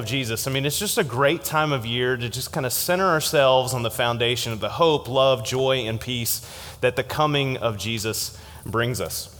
of 0.00 0.06
Jesus. 0.06 0.48
I 0.48 0.50
mean, 0.50 0.66
it's 0.66 0.78
just 0.78 0.98
a 0.98 1.04
great 1.04 1.44
time 1.44 1.70
of 1.70 1.86
year 1.86 2.16
to 2.16 2.28
just 2.28 2.52
kind 2.52 2.66
of 2.66 2.72
center 2.72 3.06
ourselves 3.06 3.72
on 3.72 3.84
the 3.84 3.90
foundation 3.90 4.52
of 4.52 4.58
the 4.58 4.70
hope, 4.70 5.08
love, 5.08 5.44
joy, 5.44 5.86
and 5.86 6.00
peace 6.00 6.44
that 6.80 6.96
the 6.96 7.04
coming 7.04 7.56
of 7.58 7.78
Jesus 7.78 8.36
brings 8.66 9.00
us. 9.00 9.36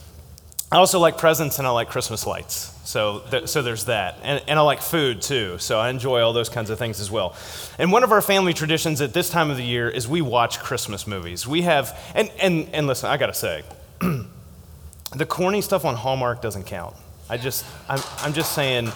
I 0.71 0.77
also 0.77 1.01
like 1.01 1.19
presents 1.19 1.59
and 1.59 1.67
I 1.67 1.71
like 1.71 1.89
Christmas 1.89 2.29
lights. 2.29 2.73
So, 2.85 3.23
th- 3.31 3.49
so 3.49 3.63
there's 3.63 3.87
that. 3.87 4.19
And, 4.23 4.41
and 4.47 4.57
I 4.57 4.63
like 4.63 4.83
food 4.83 5.21
too. 5.21 5.59
So 5.59 5.81
I 5.81 5.91
enjoy 5.91 6.21
all 6.21 6.33
those 6.33 6.49
kinds 6.49 6.71
of 6.71 6.79
things 6.79 7.01
as 7.01 7.11
well. 7.11 7.35
And 7.79 7.91
one 7.91 8.05
of 8.05 8.13
our 8.13 8.23
family 8.23 8.55
traditions 8.55 9.01
at 9.01 9.13
this 9.13 9.31
time 9.31 9.51
of 9.51 9.57
the 9.57 9.65
year 9.65 9.89
is 9.89 10.07
we 10.07 10.23
watch 10.23 10.61
Christmas 10.61 11.09
movies. 11.09 11.45
We 11.45 11.63
have, 11.63 11.99
and, 12.15 12.31
and, 12.41 12.69
and 12.73 12.87
listen, 12.87 13.11
I 13.11 13.17
got 13.17 13.27
to 13.27 13.35
say, 13.35 13.65
the 14.01 15.27
corny 15.27 15.61
stuff 15.61 15.85
on 15.85 15.97
Hallmark 15.97 16.41
doesn't 16.41 16.67
count. 16.67 16.95
I 17.31 17.37
just, 17.37 17.65
I'm, 17.89 18.01
I'm 18.19 18.33
just 18.33 18.57
saying, 18.57 18.91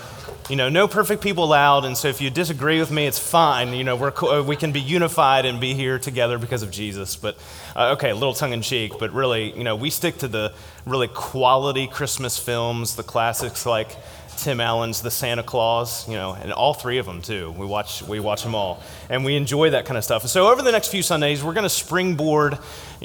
you 0.50 0.56
know, 0.56 0.68
no 0.68 0.88
perfect 0.88 1.22
people 1.22 1.44
allowed. 1.44 1.84
And 1.84 1.96
so 1.96 2.08
if 2.08 2.20
you 2.20 2.30
disagree 2.30 2.80
with 2.80 2.90
me, 2.90 3.06
it's 3.06 3.18
fine. 3.18 3.72
You 3.72 3.84
know, 3.84 3.94
we're, 3.94 4.12
uh, 4.12 4.42
we 4.42 4.56
can 4.56 4.72
be 4.72 4.80
unified 4.80 5.46
and 5.46 5.60
be 5.60 5.72
here 5.72 6.00
together 6.00 6.36
because 6.36 6.64
of 6.64 6.72
Jesus. 6.72 7.14
But, 7.14 7.38
uh, 7.76 7.92
okay, 7.92 8.10
a 8.10 8.14
little 8.14 8.34
tongue 8.34 8.52
in 8.52 8.60
cheek, 8.60 8.94
but 8.98 9.12
really, 9.12 9.56
you 9.56 9.62
know, 9.62 9.76
we 9.76 9.88
stick 9.88 10.18
to 10.18 10.28
the 10.28 10.52
really 10.84 11.06
quality 11.06 11.86
Christmas 11.86 12.36
films, 12.36 12.96
the 12.96 13.04
classics 13.04 13.66
like 13.66 13.96
Tim 14.44 14.60
Allen's 14.60 15.00
The 15.00 15.10
Santa 15.10 15.42
Clause, 15.42 16.06
you 16.06 16.16
know, 16.16 16.34
and 16.34 16.52
all 16.52 16.74
three 16.74 16.98
of 16.98 17.06
them 17.06 17.22
too. 17.22 17.52
We 17.52 17.64
watch, 17.64 18.02
we 18.02 18.20
watch 18.20 18.42
them 18.42 18.54
all, 18.54 18.82
and 19.08 19.24
we 19.24 19.36
enjoy 19.36 19.70
that 19.70 19.86
kind 19.86 19.96
of 19.96 20.04
stuff. 20.04 20.26
so 20.26 20.48
over 20.48 20.60
the 20.60 20.70
next 20.70 20.88
few 20.88 21.02
Sundays, 21.02 21.42
we're 21.42 21.54
going 21.54 21.62
to 21.62 21.70
springboard 21.70 22.58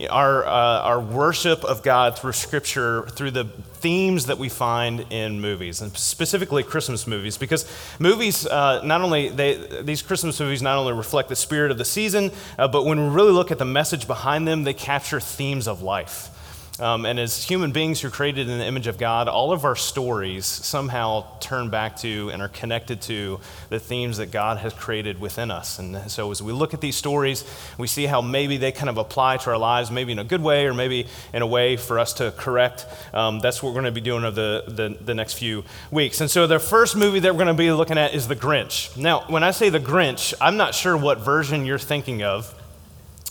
our, 0.09 0.45
uh, 0.45 0.49
our 0.49 0.99
worship 0.99 1.63
of 1.63 1.81
God 1.81 2.19
through 2.19 2.33
Scripture, 2.33 3.03
through 3.11 3.31
the 3.31 3.45
themes 3.45 4.25
that 4.25 4.37
we 4.37 4.49
find 4.49 5.05
in 5.11 5.39
movies, 5.39 5.79
and 5.79 5.95
specifically 5.95 6.61
Christmas 6.61 7.07
movies, 7.07 7.37
because 7.37 7.65
movies 7.99 8.45
uh, 8.45 8.81
not 8.83 8.99
only 8.99 9.29
they, 9.29 9.81
these 9.81 10.01
Christmas 10.01 10.37
movies 10.41 10.61
not 10.61 10.77
only 10.77 10.91
reflect 10.91 11.29
the 11.29 11.37
spirit 11.37 11.71
of 11.71 11.77
the 11.77 11.85
season, 11.85 12.31
uh, 12.57 12.67
but 12.67 12.83
when 12.83 12.99
we 12.99 13.07
really 13.07 13.31
look 13.31 13.49
at 13.49 13.59
the 13.59 13.63
message 13.63 14.07
behind 14.07 14.45
them, 14.45 14.65
they 14.65 14.73
capture 14.73 15.21
themes 15.21 15.69
of 15.69 15.81
life. 15.81 16.31
Um, 16.79 17.05
and 17.05 17.19
as 17.19 17.43
human 17.43 17.71
beings 17.71 17.99
who 17.99 18.07
are 18.07 18.11
created 18.11 18.47
in 18.47 18.57
the 18.57 18.65
image 18.65 18.87
of 18.87 18.97
God, 18.97 19.27
all 19.27 19.51
of 19.51 19.65
our 19.65 19.75
stories 19.75 20.45
somehow 20.45 21.25
turn 21.39 21.69
back 21.69 21.97
to 21.97 22.29
and 22.31 22.41
are 22.41 22.47
connected 22.47 23.01
to 23.03 23.41
the 23.67 23.79
themes 23.79 24.17
that 24.17 24.31
God 24.31 24.57
has 24.57 24.73
created 24.73 25.19
within 25.19 25.51
us. 25.51 25.77
And 25.77 26.09
so 26.09 26.31
as 26.31 26.41
we 26.41 26.53
look 26.53 26.73
at 26.73 26.79
these 26.79 26.95
stories, 26.95 27.43
we 27.77 27.87
see 27.87 28.05
how 28.05 28.21
maybe 28.21 28.55
they 28.55 28.71
kind 28.71 28.89
of 28.89 28.97
apply 28.97 29.37
to 29.37 29.49
our 29.49 29.57
lives, 29.57 29.91
maybe 29.91 30.13
in 30.13 30.19
a 30.19 30.23
good 30.23 30.41
way 30.41 30.67
or 30.67 30.73
maybe 30.73 31.07
in 31.33 31.41
a 31.41 31.47
way 31.47 31.75
for 31.75 31.99
us 31.99 32.13
to 32.13 32.31
correct. 32.31 32.85
Um, 33.13 33.39
that's 33.39 33.61
what 33.61 33.69
we're 33.69 33.81
going 33.81 33.93
to 33.93 33.99
be 33.99 34.01
doing 34.01 34.23
over 34.23 34.35
the, 34.35 34.63
the, 34.67 35.03
the 35.03 35.13
next 35.13 35.33
few 35.33 35.65
weeks. 35.91 36.21
And 36.21 36.31
so 36.31 36.47
the 36.47 36.59
first 36.59 36.95
movie 36.95 37.19
that 37.19 37.33
we're 37.33 37.43
going 37.43 37.47
to 37.47 37.61
be 37.61 37.71
looking 37.71 37.97
at 37.97 38.13
is 38.13 38.29
The 38.29 38.37
Grinch. 38.37 38.95
Now, 38.95 39.25
when 39.27 39.43
I 39.43 39.51
say 39.51 39.69
The 39.69 39.81
Grinch, 39.81 40.33
I'm 40.39 40.55
not 40.55 40.73
sure 40.73 40.95
what 40.95 41.19
version 41.19 41.65
you're 41.65 41.77
thinking 41.77 42.23
of, 42.23 42.55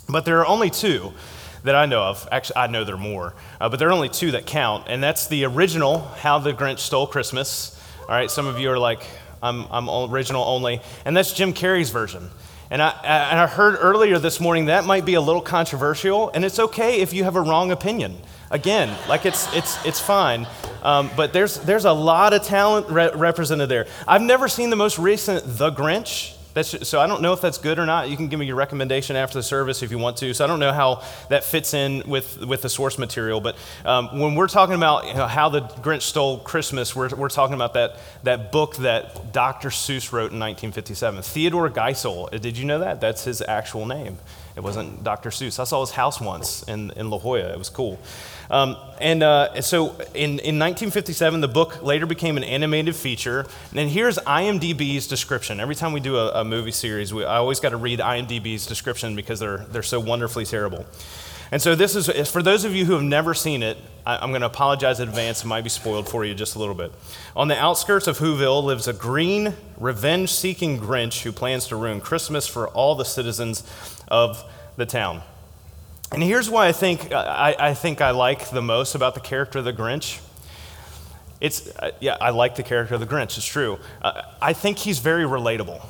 but 0.07 0.27
there 0.27 0.39
are 0.41 0.47
only 0.47 0.69
two 0.69 1.15
that 1.69 1.77
I 1.77 1.85
know 1.85 2.03
of. 2.03 2.27
Actually, 2.33 2.57
I 2.57 2.67
know 2.69 2.85
there 2.85 2.95
are 2.95 2.99
more, 2.99 3.35
uh, 3.61 3.69
but 3.69 3.79
there 3.79 3.89
are 3.89 3.93
only 3.93 4.09
two 4.09 4.31
that 4.31 4.47
count, 4.47 4.87
and 4.89 5.03
that's 5.03 5.27
the 5.27 5.45
original 5.45 5.99
How 5.99 6.39
the 6.39 6.55
Grinch 6.55 6.79
Stole 6.79 7.07
Christmas. 7.07 7.79
All 8.01 8.07
right, 8.09 8.31
some 8.31 8.47
of 8.47 8.59
you 8.59 8.71
are 8.71 8.79
like, 8.79 9.03
I'm, 9.43 9.67
I'm 9.71 9.91
original 10.11 10.43
only, 10.45 10.81
and 11.05 11.15
that's 11.15 11.35
Jim 11.35 11.53
Carrey's 11.53 11.91
version. 11.91 12.31
And 12.71 12.81
I, 12.81 12.89
and 13.05 13.39
I 13.39 13.47
heard 13.47 13.77
earlier 13.79 14.19
this 14.19 14.41
morning 14.41 14.67
that 14.67 14.87
might 14.87 15.05
be 15.05 15.13
a 15.13 15.21
little 15.21 15.43
controversial, 15.43 16.31
and 16.31 16.43
it's 16.43 16.59
okay 16.59 17.03
if 17.03 17.13
you 17.13 17.25
have 17.25 17.37
a 17.37 17.43
wrong 17.43 17.71
opinion. 17.71 18.17
Again, 18.51 18.97
like 19.07 19.27
it's, 19.27 19.55
it's, 19.55 19.85
it's 19.85 20.01
fine. 20.01 20.47
Um, 20.83 21.11
but 21.17 21.35
there's, 21.35 21.61
there's 21.61 21.85
a 21.85 21.93
lot 21.93 22.33
of 22.33 22.45
talent 22.45 22.89
re- 22.89 23.11
represented 23.15 23.69
there. 23.69 23.89
I've 24.07 24.23
never 24.23 24.49
seen 24.49 24.71
the 24.71 24.77
most 24.77 24.99
recent 24.99 25.45
The 25.45 25.71
Grinch. 25.71 26.35
That's, 26.55 26.89
so 26.89 27.01
I 27.01 27.07
don't 27.07 27.23
know 27.23 27.33
if 27.33 27.41
that's 27.41 27.59
good 27.59 27.79
or 27.79 27.87
not. 27.87 28.09
You 28.09 28.17
can 28.17 28.29
give 28.29 28.41
me 28.41 28.47
your 28.47 28.57
recommendation 28.57 29.17
after 29.17 29.39
the 29.39 29.43
service 29.43 29.83
if 29.83 29.91
you 29.91 29.99
want 29.99 30.17
to. 30.19 30.35
So 30.35 30.45
I 30.45 30.49
don't 30.49 30.61
know 30.61 30.73
how 30.73 31.03
that 31.29 31.45
fits 31.45 31.75
in 31.75 32.03
with, 32.07 32.45
with 32.45 32.63
the 32.63 32.69
source 32.69 32.99
material. 32.99 33.41
But 33.41 33.57
um, 33.85 34.19
when 34.19 34.35
we're 34.35 34.49
talking 34.49 34.75
about 34.75 35.07
you 35.07 35.15
know, 35.15 35.27
how 35.27 35.49
the 35.49 35.61
Grinch 35.61 36.03
stole 36.03 36.39
Christmas, 36.39 36.97
we're, 36.97 37.11
we're 37.11 37.29
talking 37.29 37.55
about 37.55 37.75
that, 37.75 37.99
that 38.25 38.51
book 38.51 38.77
that 38.77 39.33
Dr. 39.33 39.69
Seuss 39.69 40.11
wrote 40.13 40.33
in 40.33 40.41
1957. 40.41 41.23
Theodore 41.23 41.71
Geisel. 41.71 42.31
Did 42.41 42.57
you 42.57 42.65
know 42.65 42.81
that? 42.81 43.01
That's 43.01 43.25
his 43.25 43.43
actual 43.43 43.87
name. 43.87 44.19
It 44.59 44.65
wasn't 44.65 45.05
Dr. 45.05 45.31
Seuss. 45.31 45.61
I 45.61 45.65
saw 45.65 45.83
his 45.83 45.93
house 45.93 46.21
once 46.21 46.65
in, 46.65 46.91
in 46.97 47.11
La 47.11 47.19
Jolla. 47.21 47.53
It 47.53 47.59
was 47.59 47.69
cool. 47.69 48.01
Um, 48.51 48.77
and 49.01 49.23
uh, 49.23 49.63
so 49.63 49.91
in, 50.15 50.41
in 50.41 50.59
1957, 50.59 51.41
the 51.41 51.47
book 51.47 51.81
later 51.81 52.07
became 52.07 52.37
an 52.37 52.43
animated 52.43 52.97
feature. 52.97 53.47
And 53.73 53.89
here's 53.89 54.19
IMDb's 54.19 55.07
description. 55.07 55.61
Every 55.61 55.77
time 55.77 55.93
we 55.93 56.01
do 56.01 56.17
a, 56.17 56.41
a 56.41 56.45
movie 56.45 56.73
series, 56.73 57.15
we, 57.15 57.25
I 57.25 57.37
always 57.37 57.61
got 57.61 57.69
to 57.69 57.77
read 57.77 58.01
IMDb's 58.01 58.67
description 58.67 59.15
because 59.15 59.39
they're, 59.39 59.59
they're 59.59 59.85
so 59.85 60.01
wonderfully 60.01 60.45
terrible. 60.45 60.85
And 61.51 61.63
so 61.63 61.75
this 61.75 61.97
is, 61.97 62.31
for 62.31 62.43
those 62.43 62.65
of 62.65 62.75
you 62.75 62.85
who 62.85 62.93
have 62.93 63.03
never 63.03 63.33
seen 63.33 63.63
it, 63.63 63.79
I, 64.05 64.23
am 64.23 64.31
going 64.31 64.43
to 64.43 64.47
apologize 64.47 65.01
in 65.01 65.09
advance. 65.09 65.45
It 65.45 65.47
might 65.47 65.63
be 65.63 65.71
spoiled 65.71 66.09
for 66.09 66.25
you 66.25 66.35
just 66.35 66.57
a 66.57 66.59
little 66.59 66.75
bit. 66.75 66.93
On 67.35 67.49
the 67.49 67.59
outskirts 67.59 68.07
of 68.07 68.19
Whoville 68.19 68.63
lives 68.63 68.87
a 68.87 68.93
green, 68.93 69.55
revenge 69.79 70.31
seeking 70.31 70.79
Grinch 70.79 71.23
who 71.23 71.33
plans 71.33 71.67
to 71.69 71.77
ruin 71.77 72.01
Christmas 72.01 72.47
for 72.47 72.69
all 72.69 72.95
the 72.95 73.05
citizens 73.05 73.63
of 74.09 74.45
the 74.77 74.87
town. 74.87 75.23
And 76.13 76.23
here's 76.23 76.49
why 76.49 76.69
I 76.69 76.73
think 76.73 77.13
I, 77.13 77.55
I, 77.59 77.75
think 77.75 78.01
I 78.01 78.11
like 78.11 78.51
the 78.51 78.63
most 78.63 78.95
about 78.95 79.15
the 79.15 79.21
character 79.21 79.59
of 79.59 79.65
the 79.65 79.73
Grinch. 79.73 80.21
It's, 81.41 81.69
uh, 81.77 81.93
yeah, 82.01 82.17
I 82.21 82.31
like 82.31 82.57
the 82.57 82.63
character 82.63 82.95
of 82.95 83.01
the 83.01 83.07
Grinch, 83.07 83.37
it's 83.37 83.47
true. 83.47 83.79
Uh, 84.03 84.23
I 84.41 84.53
think 84.55 84.79
he's 84.79 84.99
very 84.99 85.25
relatable. 85.25 85.85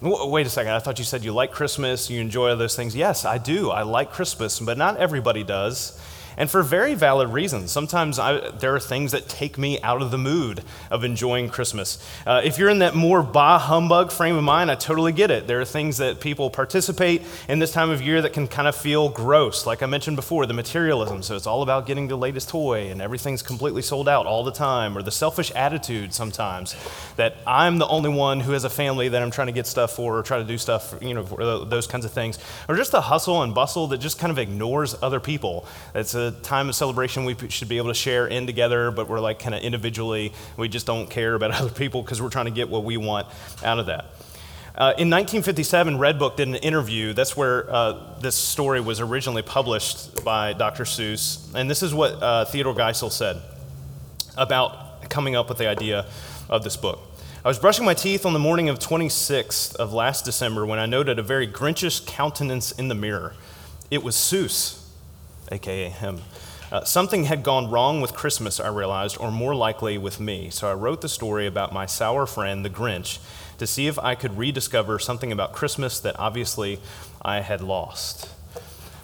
Wait 0.00 0.46
a 0.46 0.50
second, 0.50 0.72
I 0.72 0.78
thought 0.78 1.00
you 1.00 1.04
said 1.04 1.24
you 1.24 1.32
like 1.32 1.50
Christmas, 1.50 2.08
you 2.08 2.20
enjoy 2.20 2.54
those 2.54 2.76
things. 2.76 2.94
Yes, 2.94 3.24
I 3.24 3.38
do. 3.38 3.70
I 3.70 3.82
like 3.82 4.12
Christmas, 4.12 4.60
but 4.60 4.78
not 4.78 4.96
everybody 4.96 5.42
does 5.42 6.00
and 6.38 6.50
for 6.50 6.62
very 6.62 6.94
valid 6.94 7.28
reasons. 7.28 7.70
Sometimes 7.70 8.18
I, 8.18 8.50
there 8.52 8.74
are 8.74 8.80
things 8.80 9.12
that 9.12 9.28
take 9.28 9.58
me 9.58 9.78
out 9.82 10.00
of 10.00 10.10
the 10.10 10.16
mood 10.16 10.62
of 10.90 11.04
enjoying 11.04 11.50
Christmas. 11.50 11.98
Uh, 12.26 12.40
if 12.42 12.58
you're 12.58 12.70
in 12.70 12.78
that 12.78 12.94
more 12.94 13.22
bah 13.22 13.58
humbug 13.58 14.10
frame 14.10 14.36
of 14.36 14.44
mind, 14.44 14.70
I 14.70 14.76
totally 14.76 15.12
get 15.12 15.30
it. 15.30 15.46
There 15.46 15.60
are 15.60 15.66
things 15.66 15.98
that 15.98 16.20
people 16.20 16.48
participate 16.48 17.22
in 17.48 17.58
this 17.58 17.72
time 17.72 17.90
of 17.90 18.00
year 18.00 18.22
that 18.22 18.32
can 18.32 18.48
kind 18.48 18.68
of 18.68 18.76
feel 18.76 19.10
gross. 19.10 19.66
Like 19.66 19.82
I 19.82 19.86
mentioned 19.86 20.16
before, 20.16 20.46
the 20.46 20.54
materialism. 20.54 21.22
So 21.22 21.36
it's 21.36 21.46
all 21.46 21.62
about 21.62 21.86
getting 21.86 22.08
the 22.08 22.16
latest 22.16 22.48
toy 22.48 22.88
and 22.88 23.02
everything's 23.02 23.42
completely 23.42 23.82
sold 23.82 24.08
out 24.08 24.24
all 24.24 24.44
the 24.44 24.52
time, 24.52 24.96
or 24.96 25.02
the 25.02 25.10
selfish 25.10 25.50
attitude 25.56 26.14
sometimes 26.14 26.76
that 27.16 27.34
I'm 27.46 27.78
the 27.78 27.88
only 27.88 28.10
one 28.10 28.38
who 28.38 28.52
has 28.52 28.62
a 28.62 28.70
family 28.70 29.08
that 29.08 29.20
I'm 29.20 29.32
trying 29.32 29.48
to 29.48 29.52
get 29.52 29.66
stuff 29.66 29.90
for 29.90 30.16
or 30.16 30.22
try 30.22 30.38
to 30.38 30.44
do 30.44 30.56
stuff, 30.56 30.94
you 31.02 31.14
know, 31.14 31.64
those 31.64 31.88
kinds 31.88 32.04
of 32.04 32.12
things. 32.12 32.38
Or 32.68 32.76
just 32.76 32.92
the 32.92 33.00
hustle 33.00 33.42
and 33.42 33.52
bustle 33.52 33.88
that 33.88 33.98
just 33.98 34.20
kind 34.20 34.30
of 34.30 34.38
ignores 34.38 34.94
other 35.02 35.18
people. 35.18 35.66
It's 35.96 36.14
a 36.14 36.27
time 36.30 36.68
of 36.68 36.74
celebration 36.74 37.24
we 37.24 37.36
should 37.48 37.68
be 37.68 37.78
able 37.78 37.88
to 37.88 37.94
share 37.94 38.26
in 38.26 38.46
together, 38.46 38.90
but 38.90 39.08
we're 39.08 39.20
like 39.20 39.38
kind 39.38 39.54
of 39.54 39.62
individually. 39.62 40.32
We 40.56 40.68
just 40.68 40.86
don't 40.86 41.08
care 41.08 41.34
about 41.34 41.50
other 41.60 41.70
people 41.70 42.02
because 42.02 42.20
we're 42.22 42.30
trying 42.30 42.46
to 42.46 42.50
get 42.50 42.68
what 42.68 42.84
we 42.84 42.96
want 42.96 43.26
out 43.62 43.78
of 43.78 43.86
that. 43.86 44.06
Uh, 44.74 44.94
in 44.96 45.10
1957, 45.10 45.98
Redbook 45.98 46.36
did 46.36 46.46
an 46.46 46.54
interview. 46.54 47.12
That's 47.12 47.36
where 47.36 47.68
uh, 47.68 48.16
this 48.20 48.36
story 48.36 48.80
was 48.80 49.00
originally 49.00 49.42
published 49.42 50.24
by 50.24 50.52
Dr. 50.52 50.84
Seuss. 50.84 51.52
And 51.52 51.68
this 51.68 51.82
is 51.82 51.92
what 51.92 52.22
uh, 52.22 52.44
Theodore 52.44 52.76
Geisel 52.76 53.10
said 53.10 53.42
about 54.36 55.10
coming 55.10 55.34
up 55.34 55.48
with 55.48 55.58
the 55.58 55.66
idea 55.66 56.06
of 56.48 56.62
this 56.62 56.76
book. 56.76 57.00
I 57.44 57.48
was 57.48 57.58
brushing 57.58 57.84
my 57.84 57.94
teeth 57.94 58.24
on 58.24 58.34
the 58.34 58.38
morning 58.38 58.68
of 58.68 58.78
26th 58.78 59.74
of 59.76 59.92
last 59.92 60.24
December 60.24 60.64
when 60.64 60.78
I 60.78 60.86
noted 60.86 61.18
a 61.18 61.22
very 61.24 61.48
Grinchish 61.48 62.06
countenance 62.06 62.70
in 62.72 62.86
the 62.86 62.94
mirror. 62.94 63.34
It 63.90 64.04
was 64.04 64.14
Seuss 64.14 64.87
aka 65.50 65.88
him. 65.88 66.20
Uh, 66.70 66.84
something 66.84 67.24
had 67.24 67.42
gone 67.42 67.70
wrong 67.70 68.00
with 68.02 68.12
Christmas, 68.12 68.60
I 68.60 68.68
realized, 68.68 69.16
or 69.18 69.30
more 69.30 69.54
likely 69.54 69.96
with 69.96 70.20
me. 70.20 70.50
So 70.50 70.70
I 70.70 70.74
wrote 70.74 71.00
the 71.00 71.08
story 71.08 71.46
about 71.46 71.72
my 71.72 71.86
sour 71.86 72.26
friend, 72.26 72.62
the 72.64 72.70
Grinch, 72.70 73.18
to 73.56 73.66
see 73.66 73.86
if 73.86 73.98
I 73.98 74.14
could 74.14 74.36
rediscover 74.36 74.98
something 74.98 75.32
about 75.32 75.54
Christmas 75.54 75.98
that 76.00 76.18
obviously 76.18 76.78
I 77.22 77.40
had 77.40 77.62
lost. 77.62 78.28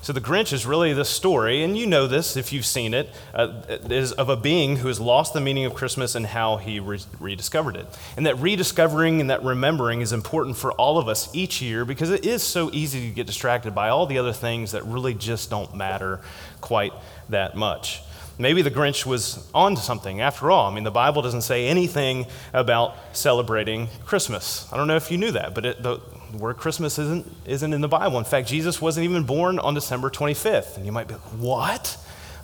So 0.04 0.12
the 0.12 0.20
Grinch 0.20 0.52
is 0.52 0.66
really 0.66 0.92
the 0.92 1.06
story, 1.06 1.64
and 1.64 1.78
you 1.78 1.86
know 1.86 2.06
this 2.06 2.36
if 2.36 2.52
you've 2.52 2.66
seen 2.66 2.92
it, 2.92 3.08
uh, 3.32 3.62
is 3.88 4.12
of 4.12 4.28
a 4.28 4.36
being 4.36 4.76
who 4.76 4.88
has 4.88 5.00
lost 5.00 5.32
the 5.32 5.40
meaning 5.40 5.64
of 5.64 5.72
Christmas 5.72 6.14
and 6.14 6.26
how 6.26 6.58
he 6.58 6.78
re- 6.78 7.00
rediscovered 7.18 7.74
it. 7.74 7.86
And 8.14 8.26
that 8.26 8.38
rediscovering 8.38 9.22
and 9.22 9.30
that 9.30 9.42
remembering 9.42 10.02
is 10.02 10.12
important 10.12 10.58
for 10.58 10.72
all 10.72 10.98
of 10.98 11.08
us 11.08 11.34
each 11.34 11.62
year 11.62 11.86
because 11.86 12.10
it 12.10 12.26
is 12.26 12.42
so 12.42 12.68
easy 12.74 13.08
to 13.08 13.14
get 13.14 13.26
distracted 13.26 13.74
by 13.74 13.88
all 13.88 14.04
the 14.04 14.18
other 14.18 14.34
things 14.34 14.72
that 14.72 14.84
really 14.84 15.14
just 15.14 15.48
don't 15.48 15.74
matter 15.74 16.20
quite 16.60 16.92
that 17.30 17.56
much. 17.56 18.02
Maybe 18.38 18.62
the 18.62 18.70
Grinch 18.70 19.06
was 19.06 19.48
on 19.54 19.76
to 19.76 19.80
something 19.80 20.20
after 20.20 20.50
all. 20.50 20.70
I 20.70 20.74
mean, 20.74 20.84
the 20.84 20.90
Bible 20.90 21.22
doesn't 21.22 21.42
say 21.42 21.68
anything 21.68 22.26
about 22.52 22.96
celebrating 23.12 23.88
Christmas. 24.04 24.68
I 24.72 24.76
don't 24.76 24.88
know 24.88 24.96
if 24.96 25.10
you 25.10 25.18
knew 25.18 25.30
that, 25.32 25.54
but 25.54 25.64
it, 25.64 25.82
the, 25.82 26.00
word 26.38 26.56
Christmas 26.56 26.98
isn't, 26.98 27.30
isn't 27.46 27.72
in 27.72 27.80
the 27.80 27.88
Bible. 27.88 28.18
In 28.18 28.24
fact, 28.24 28.48
Jesus 28.48 28.80
wasn't 28.80 29.04
even 29.04 29.24
born 29.24 29.58
on 29.58 29.74
December 29.74 30.10
25th. 30.10 30.76
And 30.76 30.86
you 30.86 30.92
might 30.92 31.08
be 31.08 31.14
like, 31.14 31.22
what? 31.38 31.96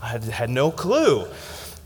I 0.02 0.08
had, 0.08 0.24
had 0.24 0.50
no 0.50 0.70
clue. 0.70 1.26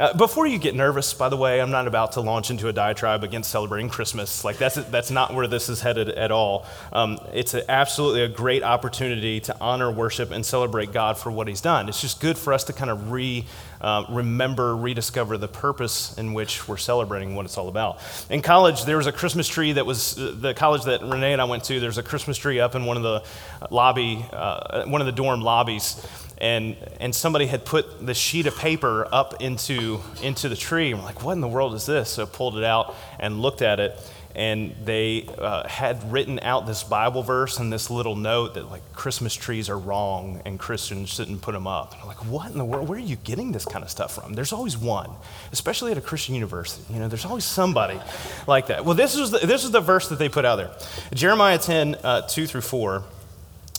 Uh, 0.01 0.13
before 0.15 0.45
you 0.45 0.59
get 0.59 0.75
nervous, 0.75 1.15
by 1.15 1.29
the 1.29 1.37
way, 1.37 1.61
I'm 1.61 1.71
not 1.71 1.87
about 1.87 2.13
to 2.13 2.21
launch 2.21 2.51
into 2.51 2.67
a 2.67 2.73
diatribe 2.73 3.23
against 3.23 3.49
celebrating 3.49 3.89
Christmas. 3.89 4.45
Like 4.45 4.59
that's 4.59 4.75
that's 4.75 5.13
not 5.13 5.33
where 5.35 5.47
this 5.47 5.69
is 5.69 5.83
headed 5.83 6.09
at 6.09 6.33
all. 6.33 6.67
Um, 6.93 7.21
it's 7.33 7.55
a, 7.55 7.71
absolutely 7.71 8.23
a 8.23 8.29
great 8.29 8.65
opportunity 8.65 9.39
to 9.43 9.57
honor, 9.61 9.93
worship, 9.93 10.33
and 10.33 10.45
celebrate 10.45 10.93
God 10.93 11.17
for 11.17 11.31
what 11.31 11.47
He's 11.47 11.61
done. 11.61 11.89
It's 11.89 12.01
just 12.01 12.21
good 12.21 12.37
for 12.37 12.53
us 12.53 12.65
to 12.65 12.73
kind 12.73 12.91
of 12.91 13.13
re 13.13 13.45
uh, 13.81 14.05
remember, 14.09 14.75
rediscover 14.75 15.39
the 15.39 15.47
purpose 15.47 16.17
in 16.19 16.33
which 16.33 16.67
we're 16.67 16.77
celebrating 16.77 17.37
what 17.37 17.45
it's 17.45 17.57
all 17.57 17.69
about. 17.69 18.01
In 18.31 18.43
college, 18.43 18.85
there 18.87 18.97
was 18.97 19.07
a 19.07 19.13
Christmas 19.13 19.47
tree 19.47 19.73
that 19.73 19.87
was 19.87 20.19
uh, 20.19 20.35
the 20.37 20.55
college 20.55 20.85
that 20.85 21.03
Renee 21.03 21.35
and 21.35 21.41
I 21.41 21.45
went 21.45 21.65
to. 21.65 21.79
There's 21.79 21.99
a 21.99 22.03
Christmas 22.03 22.37
tree 22.37 22.59
up 22.59 22.75
in 22.75 22.85
one 22.85 22.97
of 22.97 23.05
the 23.05 23.23
lobby, 23.71 24.27
uh, 24.33 24.87
one 24.87 25.01
of 25.03 25.07
the 25.07 25.13
dorm 25.13 25.41
lobbies 25.41 26.05
and 26.39 26.77
and 27.01 27.15
somebody 27.15 27.47
had 27.47 27.65
put 27.65 28.05
the 28.05 28.15
sheet 28.15 28.47
of 28.47 28.57
paper 28.57 29.07
up 29.13 29.41
into 29.41 30.01
into 30.23 30.49
the 30.49 30.57
tree. 30.57 30.93
I'm 30.93 31.03
like, 31.03 31.23
what 31.23 31.33
in 31.33 31.41
the 31.41 31.49
world 31.49 31.75
is 31.75 31.87
this? 31.87 32.11
So 32.11 32.25
I 32.25 32.27
pulled 32.27 32.59
it 32.59 32.65
out 32.65 32.95
and 33.19 33.41
looked 33.41 33.63
at 33.63 33.81
it, 33.81 33.99
and 34.35 34.75
they 34.85 35.29
uh, 35.39 35.67
had 35.69 36.11
written 36.11 36.41
out 36.41 36.67
this 36.67 36.83
Bible 36.83 37.23
verse 37.23 37.61
and 37.61 37.73
this 37.73 37.89
little 37.89 38.17
note 38.17 38.55
that 38.55 38.69
like 38.69 38.83
Christmas 38.93 39.33
trees 39.33 39.71
are 39.71 39.79
wrong 39.79 40.43
and 40.45 40.59
Christians 40.59 41.11
shouldn't 41.11 41.41
put 41.41 41.53
them 41.53 41.69
up. 41.69 41.93
And 41.93 42.03
I'm 42.03 42.09
like, 42.09 42.25
what 42.27 42.51
in 42.51 42.59
the 42.59 42.65
world? 42.65 42.89
Where 42.89 42.99
are 42.99 43.03
you 43.03 43.17
getting 43.17 43.53
this 43.53 43.65
kind 43.65 43.85
of 43.85 43.91
stuff 43.91 44.15
from? 44.15 44.35
There's 44.35 44.53
always 44.53 44.77
one, 44.77 45.11
especially 45.53 45.93
at 45.93 45.99
a 45.99 46.01
Christian 46.01 46.35
university. 46.35 46.93
You 46.93 46.99
know, 46.99 47.09
there's 47.09 47.25
always 47.25 47.45
somebody 47.45 48.01
like 48.49 48.67
that. 48.69 48.85
Well, 48.85 48.95
this 48.95 49.17
is 49.17 49.31
the, 49.31 49.39
this 49.39 49.65
is 49.65 49.71
the 49.71 49.81
verse 49.81 50.09
that 50.09 50.19
they 50.19 50.29
put 50.29 50.45
out 50.45 50.57
there, 50.57 50.71
Jeremiah 51.13 51.59
10, 51.59 51.97
uh, 52.03 52.23
2 52.23 52.47
through 52.47 52.63
4. 52.63 53.05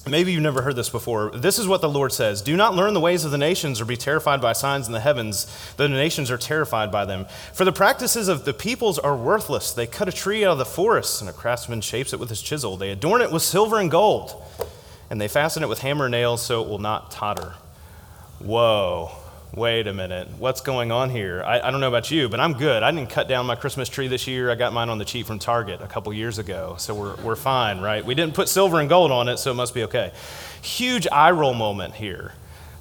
Maybe 0.07 0.31
you've 0.31 0.44
never 0.44 0.62
heard 0.62 0.75
this 0.75 0.90
before. 0.90 1.31
This 1.31 1.57
is 1.57 1.68
what 1.68 1.81
the 1.81 1.90
Lord 1.90 2.13
says 2.13 2.44
Do 2.44 2.56
not 2.56 2.75
learn 2.75 2.94
the 2.94 3.00
ways 3.00 3.25
of 3.25 3.31
the 3.31 3.40
nations 3.40 3.81
or 3.81 3.86
be 3.86 3.98
terrified 3.98 4.40
by 4.40 4.54
signs 4.54 4.86
in 4.86 4.94
the 4.94 5.00
heavens, 5.00 5.48
though 5.78 5.88
the 5.88 5.96
nations 5.96 6.30
are 6.30 6.38
terrified 6.38 6.92
by 6.92 7.06
them. 7.06 7.25
For 7.54 7.66
the 7.66 7.72
practices 7.72 8.28
of 8.28 8.46
the 8.46 8.54
peoples 8.54 9.00
are 9.00 9.16
worthless. 9.16 9.72
They 9.72 9.88
cut 9.88 10.07
a 10.07 10.12
tree 10.12 10.46
out 10.46 10.52
of 10.52 10.57
the 10.60 10.66
forest, 10.66 11.22
and 11.22 11.30
a 11.30 11.34
craftsman 11.34 11.81
shapes 11.81 12.13
it 12.13 12.19
with 12.19 12.30
his 12.30 12.42
chisel. 12.42 12.78
They 12.78 12.92
adorn 12.92 13.22
it 13.22 13.31
with 13.31 13.42
silver 13.42 13.80
and 13.80 13.90
gold, 13.90 14.44
and 15.10 15.19
they 15.19 15.28
fasten 15.28 15.63
it 15.63 15.69
with 15.69 15.80
hammer 15.80 16.06
and 16.06 16.12
nails 16.12 16.46
so 16.46 16.62
it 16.62 16.69
will 16.69 16.80
not 16.80 17.10
totter. 17.10 17.56
Whoa 18.38 19.25
wait 19.56 19.88
a 19.88 19.94
minute, 19.94 20.28
what's 20.38 20.60
going 20.60 20.92
on 20.92 21.10
here? 21.10 21.42
I, 21.46 21.62
I, 21.62 21.72
don't 21.72 21.80
know 21.80 21.88
about 21.88 22.12
you, 22.12 22.28
but 22.28 22.40
I'm 22.40 22.54
good. 22.54 22.84
I 22.84 22.92
didn't 22.92 23.10
cut 23.10 23.30
down 23.30 23.46
my 23.46 23.56
Christmas 23.56 23.88
tree 23.88 24.07
this 24.07 24.28
year. 24.28 24.52
I 24.52 24.56
got 24.56 24.74
mine 24.74 24.90
on 24.90 24.98
the 24.98 25.06
cheap 25.06 25.28
from 25.28 25.40
Target 25.40 25.81
a 25.81 25.88
couple 25.88 26.12
years 26.13 26.40
ago, 26.40 26.75
so 26.78 26.94
we're, 26.94 27.16
we're 27.18 27.36
fine, 27.36 27.80
right? 27.80 28.04
We 28.04 28.16
didn't 28.16 28.34
put 28.34 28.50
silver 28.50 28.80
and 28.80 28.90
gold 28.90 29.12
on 29.12 29.30
it, 29.30 29.38
so 29.38 29.52
it 29.52 29.56
must 29.56 29.74
be 29.74 29.84
okay. 29.84 30.12
Huge 30.62 31.07
eye 31.10 31.31
roll 31.31 31.54
moment 31.54 31.94
here. 31.94 32.34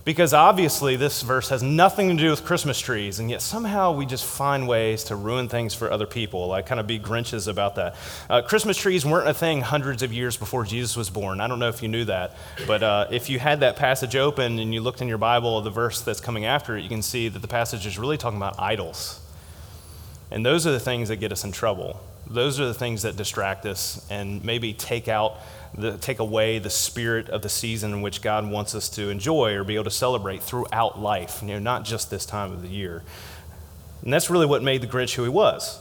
Because 0.05 0.35
obviously, 0.35 0.97
this 0.97 1.23
verse 1.23 1.49
has 1.49 1.63
nothing 1.63 2.11
to 2.11 2.15
do 2.15 2.29
with 2.29 2.45
Christmas 2.45 2.79
trees, 2.79 3.21
and 3.21 3.31
yet 3.31 3.41
somehow 3.41 3.93
we 3.93 4.05
just 4.05 4.27
find 4.27 4.69
ways 4.69 5.05
to 5.05 5.17
ruin 5.17 5.49
things 5.49 5.73
for 5.73 5.91
other 5.91 6.07
people. 6.07 6.47
like 6.49 6.67
kind 6.67 6.79
of 6.79 6.87
be 6.87 6.99
Grinches 6.99 7.49
about 7.49 7.77
that. 7.77 7.97
Uh, 8.29 8.43
Christmas 8.43 8.77
trees 8.77 9.07
weren't 9.07 9.29
a 9.29 9.33
thing 9.33 9.63
hundreds 9.63 10.03
of 10.03 10.13
years 10.13 10.37
before 10.37 10.65
Jesus 10.65 10.95
was 10.95 11.09
born. 11.09 11.41
I 11.41 11.47
don't 11.47 11.59
know 11.59 11.71
if 11.71 11.83
you 11.83 11.89
knew 11.89 12.05
that, 12.05 12.37
but 12.67 12.83
uh, 12.83 13.07
if 13.11 13.31
you 13.31 13.39
had 13.39 13.61
that 13.61 13.77
passage 13.77 14.15
open 14.15 14.59
and 14.59 14.75
you 14.75 14.83
looked 14.83 15.01
in 15.01 15.09
your 15.09 15.17
Bible, 15.17 15.63
the 15.63 15.71
verse 15.71 16.03
that's 16.03 16.21
coming 16.21 16.45
after 16.45 16.77
it, 16.77 16.83
you 16.83 16.91
can 16.91 17.03
see 17.03 17.31
that 17.31 17.41
the 17.41 17.49
passage 17.49 17.87
is 17.87 17.99
really 17.99 18.19
talking 18.19 18.37
about 18.37 18.61
idols. 18.61 19.21
And 20.31 20.45
those 20.45 20.67
are 20.67 20.73
the 20.73 20.81
things 20.81 21.09
that 21.09 21.17
get 21.17 21.33
us 21.33 21.45
in 21.45 21.53
trouble. 21.53 21.99
Those 22.27 22.61
are 22.61 22.67
the 22.67 22.75
things 22.75 23.03
that 23.03 23.17
distract 23.17 23.67
us 23.67 24.05
and 24.11 24.45
maybe 24.45 24.73
take 24.73 25.09
out 25.09 25.37
the, 25.77 25.99
take 25.99 26.19
away 26.19 26.59
the 26.59 26.71
spirit 26.71 27.29
of 27.29 27.43
the 27.43 27.49
season 27.49 27.93
in 27.93 28.03
which 28.03 28.23
God 28.23 28.49
wants 28.49 28.75
us 28.75 28.89
to 28.91 29.11
enjoy 29.11 29.55
or 29.55 29.65
be 29.65 29.75
able 29.75 29.85
to 29.85 29.91
celebrate 29.91 30.43
throughout 30.43 31.01
life, 31.01 31.41
you 31.43 31.49
know, 31.49 31.59
not 31.59 31.85
just 31.85 32.11
this 32.11 32.25
time 32.25 32.53
of 32.53 32.63
the 32.63 32.69
year. 32.69 33.03
And 34.03 34.13
that's 34.13 34.31
really 34.31 34.47
what 34.47 34.63
made 34.63 34.83
the 34.83 34.87
Grinch 34.87 35.15
who 35.15 35.25
he 35.25 35.29
was. 35.29 35.81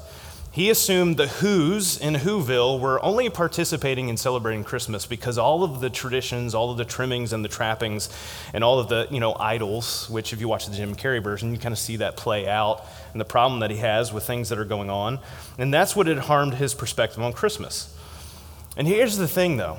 He 0.53 0.69
assumed 0.69 1.17
the 1.17 1.27
Who's 1.27 1.97
in 1.97 2.13
Whoville 2.13 2.79
were 2.79 3.03
only 3.03 3.27
participating 3.31 4.07
in 4.09 4.17
celebrating 4.17 4.63
Christmas 4.63 5.07
because 5.07 5.39
all 5.39 5.63
of 5.63 5.81
the 5.81 5.89
traditions, 5.89 6.53
all 6.53 6.69
of 6.69 6.77
the 6.77 6.85
trimmings 6.85 7.33
and 7.33 7.43
the 7.43 7.49
trappings, 7.49 8.07
and 8.53 8.63
all 8.63 8.79
of 8.79 8.87
the 8.87 9.07
you 9.09 9.19
know 9.19 9.33
idols, 9.33 10.07
which 10.11 10.31
if 10.31 10.39
you 10.39 10.47
watch 10.47 10.67
the 10.67 10.75
Jim 10.75 10.93
Carrey 10.93 11.23
version, 11.23 11.51
you 11.53 11.57
kind 11.57 11.73
of 11.73 11.79
see 11.79 11.95
that 11.95 12.17
play 12.17 12.47
out 12.47 12.85
and 13.13 13.21
the 13.21 13.25
problem 13.25 13.61
that 13.61 13.71
he 13.71 13.77
has 13.77 14.11
with 14.11 14.25
things 14.25 14.49
that 14.49 14.59
are 14.59 14.65
going 14.65 14.89
on, 14.89 15.19
and 15.57 15.73
that's 15.73 15.95
what 15.95 16.07
had 16.07 16.17
harmed 16.17 16.55
his 16.55 16.73
perspective 16.73 17.21
on 17.23 17.31
Christmas. 17.31 17.95
And 18.75 18.87
here's 18.87 19.17
the 19.17 19.27
thing 19.27 19.57
though 19.57 19.77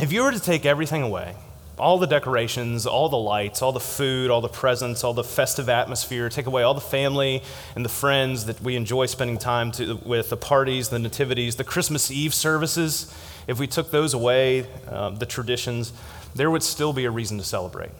if 0.00 0.12
you 0.12 0.22
were 0.22 0.32
to 0.32 0.40
take 0.40 0.64
everything 0.64 1.02
away, 1.02 1.34
all 1.78 1.98
the 1.98 2.06
decorations, 2.06 2.86
all 2.86 3.08
the 3.08 3.18
lights, 3.18 3.62
all 3.62 3.72
the 3.72 3.80
food, 3.80 4.30
all 4.30 4.40
the 4.40 4.48
presents, 4.48 5.04
all 5.04 5.14
the 5.14 5.24
festive 5.24 5.68
atmosphere, 5.68 6.28
take 6.28 6.46
away 6.46 6.62
all 6.62 6.74
the 6.74 6.80
family 6.80 7.42
and 7.74 7.84
the 7.84 7.88
friends 7.88 8.46
that 8.46 8.60
we 8.60 8.76
enjoy 8.76 9.06
spending 9.06 9.38
time 9.38 9.70
to, 9.72 9.96
with, 10.04 10.30
the 10.30 10.36
parties, 10.36 10.88
the 10.88 10.98
nativities, 10.98 11.56
the 11.56 11.64
Christmas 11.64 12.10
Eve 12.10 12.34
services, 12.34 13.12
if 13.46 13.58
we 13.58 13.66
took 13.66 13.90
those 13.90 14.14
away, 14.14 14.66
uh, 14.88 15.10
the 15.10 15.26
traditions, 15.26 15.92
there 16.34 16.50
would 16.50 16.62
still 16.62 16.92
be 16.92 17.04
a 17.04 17.10
reason 17.10 17.38
to 17.38 17.44
celebrate. 17.44 17.90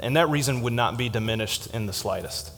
And 0.00 0.16
that 0.16 0.28
reason 0.28 0.60
would 0.62 0.74
not 0.74 0.98
be 0.98 1.08
diminished 1.08 1.68
in 1.68 1.86
the 1.86 1.92
slightest. 1.92 2.52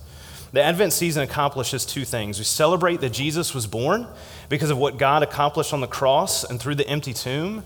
The 0.53 0.63
Advent 0.63 0.93
season 0.93 1.23
accomplishes 1.23 1.87
two 1.87 2.05
things. 2.05 2.39
We 2.39 2.45
celebrate 2.45 3.01
that 3.03 3.11
Jesus 3.11 3.55
was 3.55 3.69
born 3.69 4.09
because 4.49 4.71
of 4.71 4.79
what 4.79 4.99
God 4.99 5.23
accomplished 5.23 5.73
on 5.73 5.81
the 5.81 5.87
cross 5.87 6.43
and 6.43 6.61
through 6.61 6.75
the 6.75 6.89
empty 6.89 7.13
tomb. 7.13 7.63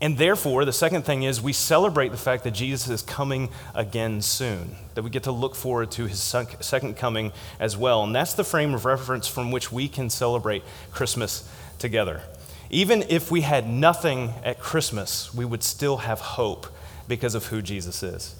And 0.00 0.16
therefore, 0.16 0.64
the 0.64 0.72
second 0.72 1.02
thing 1.02 1.22
is 1.22 1.40
we 1.40 1.52
celebrate 1.52 2.08
the 2.08 2.16
fact 2.16 2.44
that 2.44 2.52
Jesus 2.52 2.88
is 2.88 3.02
coming 3.02 3.50
again 3.74 4.22
soon, 4.22 4.74
that 4.94 5.02
we 5.02 5.10
get 5.10 5.24
to 5.24 5.32
look 5.32 5.54
forward 5.54 5.90
to 5.92 6.06
his 6.06 6.20
second 6.22 6.96
coming 6.96 7.32
as 7.60 7.76
well. 7.76 8.02
And 8.02 8.14
that's 8.14 8.34
the 8.34 8.44
frame 8.44 8.74
of 8.74 8.84
reference 8.86 9.28
from 9.28 9.50
which 9.50 9.70
we 9.70 9.86
can 9.86 10.08
celebrate 10.08 10.62
Christmas 10.92 11.48
together. 11.78 12.22
Even 12.70 13.04
if 13.08 13.30
we 13.30 13.42
had 13.42 13.68
nothing 13.68 14.32
at 14.42 14.58
Christmas, 14.58 15.32
we 15.34 15.44
would 15.44 15.62
still 15.62 15.98
have 15.98 16.20
hope 16.20 16.66
because 17.06 17.34
of 17.34 17.46
who 17.46 17.60
Jesus 17.60 18.02
is. 18.02 18.34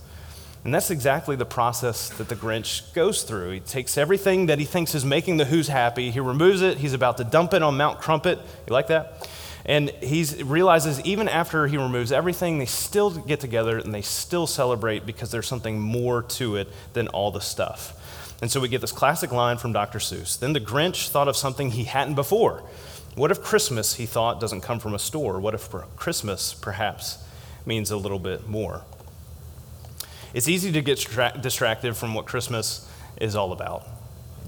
And 0.64 0.72
that's 0.72 0.90
exactly 0.90 1.36
the 1.36 1.44
process 1.44 2.08
that 2.10 2.28
the 2.28 2.36
Grinch 2.36 2.92
goes 2.94 3.22
through. 3.22 3.50
He 3.50 3.60
takes 3.60 3.98
everything 3.98 4.46
that 4.46 4.58
he 4.58 4.64
thinks 4.64 4.94
is 4.94 5.04
making 5.04 5.36
the 5.36 5.44
Who's 5.44 5.68
happy, 5.68 6.10
he 6.10 6.20
removes 6.20 6.62
it, 6.62 6.78
he's 6.78 6.94
about 6.94 7.18
to 7.18 7.24
dump 7.24 7.52
it 7.52 7.62
on 7.62 7.76
Mount 7.76 8.00
Crumpit. 8.00 8.38
You 8.66 8.72
like 8.72 8.86
that? 8.86 9.28
And 9.66 9.90
he 10.02 10.24
realizes 10.42 11.00
even 11.02 11.28
after 11.28 11.66
he 11.66 11.76
removes 11.76 12.12
everything, 12.12 12.58
they 12.58 12.66
still 12.66 13.10
get 13.10 13.40
together 13.40 13.78
and 13.78 13.94
they 13.94 14.02
still 14.02 14.46
celebrate 14.46 15.06
because 15.06 15.30
there's 15.30 15.46
something 15.46 15.78
more 15.78 16.22
to 16.22 16.56
it 16.56 16.68
than 16.92 17.08
all 17.08 17.30
the 17.30 17.40
stuff. 17.40 18.00
And 18.42 18.50
so 18.50 18.60
we 18.60 18.68
get 18.68 18.80
this 18.80 18.92
classic 18.92 19.32
line 19.32 19.56
from 19.56 19.72
Dr. 19.72 19.98
Seuss. 19.98 20.38
Then 20.38 20.52
the 20.52 20.60
Grinch 20.60 21.08
thought 21.08 21.28
of 21.28 21.36
something 21.36 21.70
he 21.70 21.84
hadn't 21.84 22.14
before. 22.14 22.62
What 23.14 23.30
if 23.30 23.42
Christmas, 23.42 23.94
he 23.94 24.06
thought, 24.06 24.40
doesn't 24.40 24.60
come 24.60 24.80
from 24.80 24.92
a 24.92 24.98
store? 24.98 25.40
What 25.40 25.54
if 25.54 25.70
Christmas, 25.96 26.52
perhaps, 26.52 27.18
means 27.64 27.90
a 27.90 27.96
little 27.96 28.18
bit 28.18 28.48
more? 28.48 28.82
It's 30.34 30.48
easy 30.48 30.72
to 30.72 30.82
get 30.82 30.96
distracted 31.40 31.96
from 31.96 32.12
what 32.12 32.26
Christmas 32.26 32.90
is 33.20 33.36
all 33.36 33.52
about. 33.52 33.86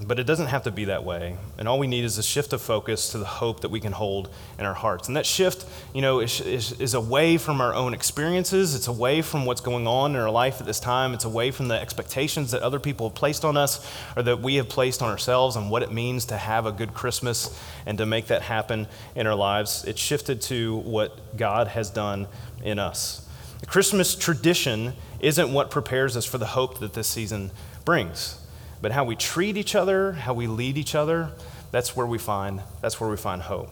But 0.05 0.19
it 0.19 0.25
doesn't 0.25 0.47
have 0.47 0.63
to 0.63 0.71
be 0.71 0.85
that 0.85 1.05
way. 1.05 1.37
And 1.57 1.67
all 1.67 1.79
we 1.79 1.87
need 1.87 2.03
is 2.03 2.17
a 2.17 2.23
shift 2.23 2.51
of 2.53 2.61
focus 2.61 3.09
to 3.13 3.17
the 3.17 3.25
hope 3.25 3.61
that 3.61 3.71
we 3.71 3.79
can 3.79 3.93
hold 3.93 4.29
in 4.59 4.65
our 4.65 4.73
hearts. 4.73 5.07
And 5.07 5.17
that 5.17 5.25
shift, 5.25 5.65
you 5.95 6.01
know, 6.01 6.19
is, 6.19 6.41
is, 6.41 6.73
is, 6.79 6.93
away 6.93 7.37
from 7.37 7.61
our 7.61 7.73
own 7.73 7.95
experiences. 7.95 8.75
It's 8.75 8.87
away 8.87 9.23
from 9.23 9.45
what's 9.45 9.61
going 9.61 9.87
on 9.87 10.11
in 10.11 10.21
our 10.21 10.29
life 10.29 10.59
at 10.59 10.67
this 10.67 10.79
time. 10.79 11.13
It's 11.13 11.25
away 11.25 11.51
from 11.51 11.69
the 11.69 11.79
expectations 11.79 12.51
that 12.51 12.61
other 12.61 12.79
people 12.79 13.07
have 13.07 13.15
placed 13.15 13.43
on 13.43 13.57
us 13.57 13.89
or 14.15 14.23
that 14.23 14.41
we 14.41 14.55
have 14.55 14.69
placed 14.69 15.01
on 15.01 15.09
ourselves 15.09 15.55
and 15.55 15.71
what 15.71 15.81
it 15.83 15.91
means 15.91 16.25
to 16.25 16.37
have 16.37 16.65
a 16.65 16.71
good 16.71 16.93
Christmas 16.93 17.59
and 17.85 17.97
to 17.97 18.05
make 18.05 18.27
that 18.27 18.43
happen 18.43 18.87
in 19.15 19.25
our 19.25 19.35
lives. 19.35 19.83
It's 19.85 20.01
shifted 20.01 20.41
to 20.43 20.75
what 20.75 21.37
God 21.37 21.69
has 21.69 21.89
done 21.89 22.27
in 22.61 22.77
us. 22.77 23.26
The 23.59 23.65
Christmas 23.65 24.15
tradition 24.15 24.93
isn't 25.19 25.51
what 25.51 25.71
prepares 25.71 26.15
us 26.15 26.25
for 26.25 26.37
the 26.37 26.47
hope 26.47 26.79
that 26.79 26.93
this 26.93 27.07
season 27.07 27.51
brings. 27.85 28.39
But 28.81 28.91
how 28.91 29.03
we 29.03 29.15
treat 29.15 29.57
each 29.57 29.73
other, 29.73 30.13
how 30.13 30.33
we 30.33 30.45
lead 30.47 30.77
each 30.77 30.93
other, 30.93 31.31
that's 31.71 31.95
where 31.95 32.05
we 32.05 32.17
find, 32.17 32.61
that's 32.81 32.99
where 32.99 33.09
we 33.09 33.17
find 33.17 33.41
hope. 33.41 33.69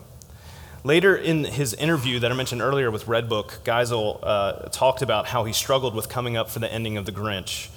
Later 0.84 1.16
in 1.16 1.46
his 1.46 1.74
interview 1.74 2.20
that 2.20 2.32
I 2.32 2.36
mentioned 2.36 2.62
earlier 2.62 2.92
with 2.92 3.06
Redbook, 3.06 3.60
Geisel 3.64 4.20
uh, 4.22 4.70
talked 4.70 5.02
about 5.02 5.28
how 5.28 5.44
he 5.44 5.54
struggled 5.54 5.96
with 5.96 6.10
coming 6.10 6.38
up 6.38 6.50
for 6.50 6.60
the 6.60 6.72
ending 6.72 6.98
of 6.98 7.06
The 7.06 7.12
Grinch 7.12 7.70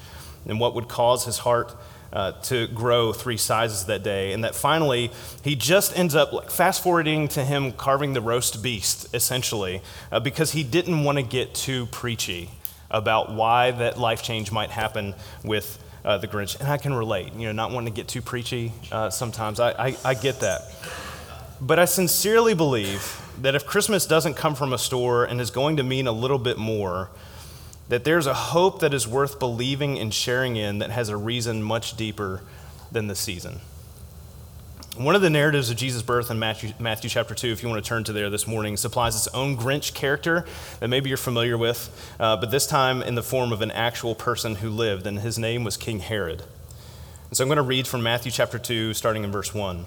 and 0.47 0.61
what 0.61 0.75
would 0.75 0.89
cause 0.89 1.25
his 1.25 1.39
heart 1.39 1.75
uh, 2.13 2.33
to 2.43 2.67
grow 2.69 3.13
three 3.13 3.37
sizes 3.37 3.85
that 3.87 4.03
day. 4.03 4.33
And 4.33 4.45
that 4.45 4.55
finally, 4.55 5.11
he 5.43 5.55
just 5.55 5.97
ends 5.99 6.15
up 6.15 6.33
like, 6.33 6.51
fast 6.51 6.83
forwarding 6.83 7.29
to 7.29 7.45
him 7.45 7.73
carving 7.73 8.13
the 8.13 8.21
roast 8.21 8.63
beast, 8.63 9.15
essentially, 9.15 9.83
uh, 10.11 10.21
because 10.21 10.53
he 10.53 10.63
didn't 10.63 11.05
want 11.05 11.19
to 11.19 11.23
get 11.23 11.55
too 11.55 11.87
preachy 11.87 12.51
about 12.91 13.33
why 13.33 13.71
that 13.71 13.99
life 13.99 14.23
change 14.23 14.51
might 14.51 14.71
happen 14.71 15.15
with 15.45 15.79
uh, 16.05 16.17
the 16.17 16.27
Grinch. 16.27 16.59
And 16.59 16.69
I 16.69 16.79
can 16.79 16.95
relate, 16.95 17.35
you 17.35 17.47
know, 17.47 17.53
not 17.53 17.71
wanting 17.71 17.93
to 17.93 17.97
get 17.97 18.09
too 18.09 18.23
preachy 18.23 18.73
uh, 18.91 19.11
sometimes. 19.11 19.61
I, 19.61 19.71
I, 19.73 19.97
I 20.05 20.15
get 20.15 20.41
that. 20.41 20.63
But 21.61 21.79
I 21.79 21.85
sincerely 21.87 22.55
believe 22.55 23.21
that 23.43 23.55
if 23.55 23.67
Christmas 23.67 24.07
doesn't 24.07 24.35
come 24.35 24.55
from 24.55 24.73
a 24.73 24.79
store 24.79 25.25
and 25.25 25.41
is 25.41 25.51
going 25.51 25.77
to 25.77 25.83
mean 25.83 26.07
a 26.07 26.13
little 26.13 26.39
bit 26.39 26.57
more, 26.57 27.11
that 27.89 28.05
there's 28.05 28.27
a 28.27 28.35
hope 28.35 28.81
that 28.81 28.93
is 28.93 29.09
worth 29.09 29.39
believing 29.39 29.99
and 29.99 30.13
sharing 30.13 30.57
in 30.57 30.79
that 30.79 30.91
has 30.91 31.09
a 31.09 31.17
reason 31.17 31.63
much 31.63 31.97
deeper 31.97 32.43
than 32.93 33.07
the 33.07 33.15
season. 33.15 33.61
One 34.97 35.15
of 35.15 35.23
the 35.23 35.31
narratives 35.31 35.71
of 35.71 35.77
Jesus' 35.77 36.03
birth 36.03 36.29
in 36.29 36.41
Matthew, 36.41 36.73
Matthew 36.81 37.09
chapter 37.09 37.33
2, 37.33 37.49
if 37.49 37.63
you 37.63 37.69
want 37.69 37.83
to 37.83 37.89
turn 37.89 38.03
to 38.05 38.13
there 38.13 38.31
this 38.31 38.49
morning, 38.49 38.77
supplies 38.77 39.15
its 39.15 39.33
own 39.33 39.57
Grinch 39.57 39.95
character 39.95 40.45
that 40.81 40.89
maybe 40.89 41.09
you're 41.09 41.17
familiar 41.17 41.57
with, 41.57 42.15
uh, 42.19 42.37
but 42.37 42.51
this 42.51 42.67
time 42.67 43.01
in 43.01 43.15
the 43.15 43.23
form 43.23 43.53
of 43.53 43.63
an 43.63 43.71
actual 43.71 44.17
person 44.17 44.57
who 44.57 44.71
lived, 44.71 45.07
and 45.07 45.21
his 45.21 45.39
name 45.39 45.63
was 45.63 45.77
King 45.77 46.01
Herod. 46.01 46.43
And 47.29 47.37
so 47.37 47.45
I'm 47.45 47.49
going 47.49 47.59
to 47.59 47.63
read 47.63 47.87
from 47.87 48.03
Matthew 48.03 48.33
chapter 48.33 48.59
2, 48.59 48.93
starting 48.93 49.23
in 49.23 49.31
verse 49.31 49.55
1. 49.55 49.87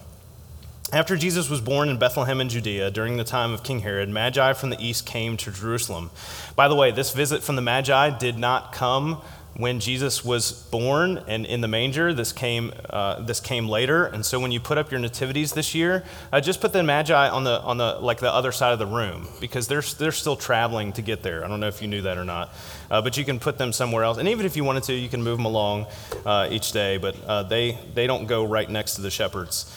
After 0.94 1.16
Jesus 1.16 1.50
was 1.50 1.62
born 1.62 1.88
in 1.88 1.98
Bethlehem 1.98 2.42
in 2.42 2.50
Judea 2.50 2.92
during 2.92 3.16
the 3.16 3.24
time 3.24 3.54
of 3.54 3.64
King 3.64 3.80
Herod, 3.80 4.10
Magi 4.10 4.52
from 4.52 4.72
the 4.72 4.86
east 4.86 5.06
came 5.06 5.38
to 5.38 5.50
Jerusalem. 5.50 6.12
By 6.58 6.68
the 6.68 6.76
way, 6.76 6.92
this 6.92 7.14
visit 7.14 7.44
from 7.44 7.56
the 7.56 7.62
Magi 7.62 8.18
did 8.18 8.38
not 8.38 8.74
come 8.74 9.22
when 9.56 9.80
Jesus 9.80 10.26
was 10.26 10.52
born 10.52 11.24
and 11.30 11.46
in 11.46 11.62
the 11.62 11.70
manger. 11.70 12.14
This 12.14 12.34
came, 12.34 12.74
uh, 12.90 13.22
this 13.22 13.40
came 13.40 13.70
later. 13.70 14.06
And 14.06 14.26
so 14.26 14.38
when 14.42 14.52
you 14.52 14.60
put 14.60 14.78
up 14.78 14.92
your 14.92 15.00
nativities 15.00 15.54
this 15.54 15.74
year, 15.74 16.04
uh, 16.34 16.42
just 16.42 16.60
put 16.60 16.74
the 16.74 16.84
Magi 16.84 17.30
on 17.30 17.46
the, 17.46 17.62
on 17.62 17.78
the, 17.78 17.94
like 18.02 18.20
the 18.20 18.34
other 18.34 18.52
side 18.52 18.74
of 18.74 18.80
the 18.80 18.86
room 18.86 19.30
because 19.40 19.70
they're, 19.70 19.84
they're 19.98 20.12
still 20.12 20.36
traveling 20.36 20.92
to 20.94 21.02
get 21.02 21.24
there. 21.24 21.46
I 21.46 21.48
don't 21.48 21.62
know 21.62 21.70
if 21.70 21.82
you 21.82 21.88
knew 21.88 22.02
that 22.02 22.18
or 22.18 22.26
not. 22.26 22.54
Uh, 22.90 23.02
but 23.02 23.16
you 23.16 23.24
can 23.24 23.40
put 23.40 23.58
them 23.58 23.72
somewhere 23.72 24.04
else. 24.04 24.18
And 24.18 24.28
even 24.28 24.46
if 24.46 24.58
you 24.58 24.66
wanted 24.66 24.84
to, 24.84 24.94
you 24.94 25.08
can 25.08 25.24
move 25.24 25.38
them 25.38 25.46
along 25.46 25.88
uh, 26.26 26.50
each 26.52 26.74
day. 26.74 26.98
But 26.98 27.16
uh, 27.24 27.44
they, 27.44 27.78
they 27.94 28.08
don't 28.08 28.26
go 28.26 28.44
right 28.44 28.70
next 28.70 28.96
to 28.96 29.02
the 29.02 29.10
shepherds. 29.10 29.74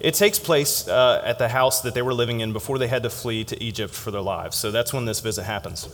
It 0.00 0.14
takes 0.14 0.38
place 0.38 0.86
uh, 0.88 1.22
at 1.24 1.38
the 1.38 1.48
house 1.48 1.82
that 1.82 1.94
they 1.94 2.02
were 2.02 2.14
living 2.14 2.40
in 2.40 2.52
before 2.52 2.78
they 2.78 2.88
had 2.88 3.02
to 3.04 3.10
flee 3.10 3.44
to 3.44 3.62
Egypt 3.62 3.94
for 3.94 4.10
their 4.10 4.20
lives. 4.20 4.56
So 4.56 4.70
that's 4.70 4.92
when 4.92 5.04
this 5.04 5.20
visit 5.20 5.44
happens. 5.44 5.88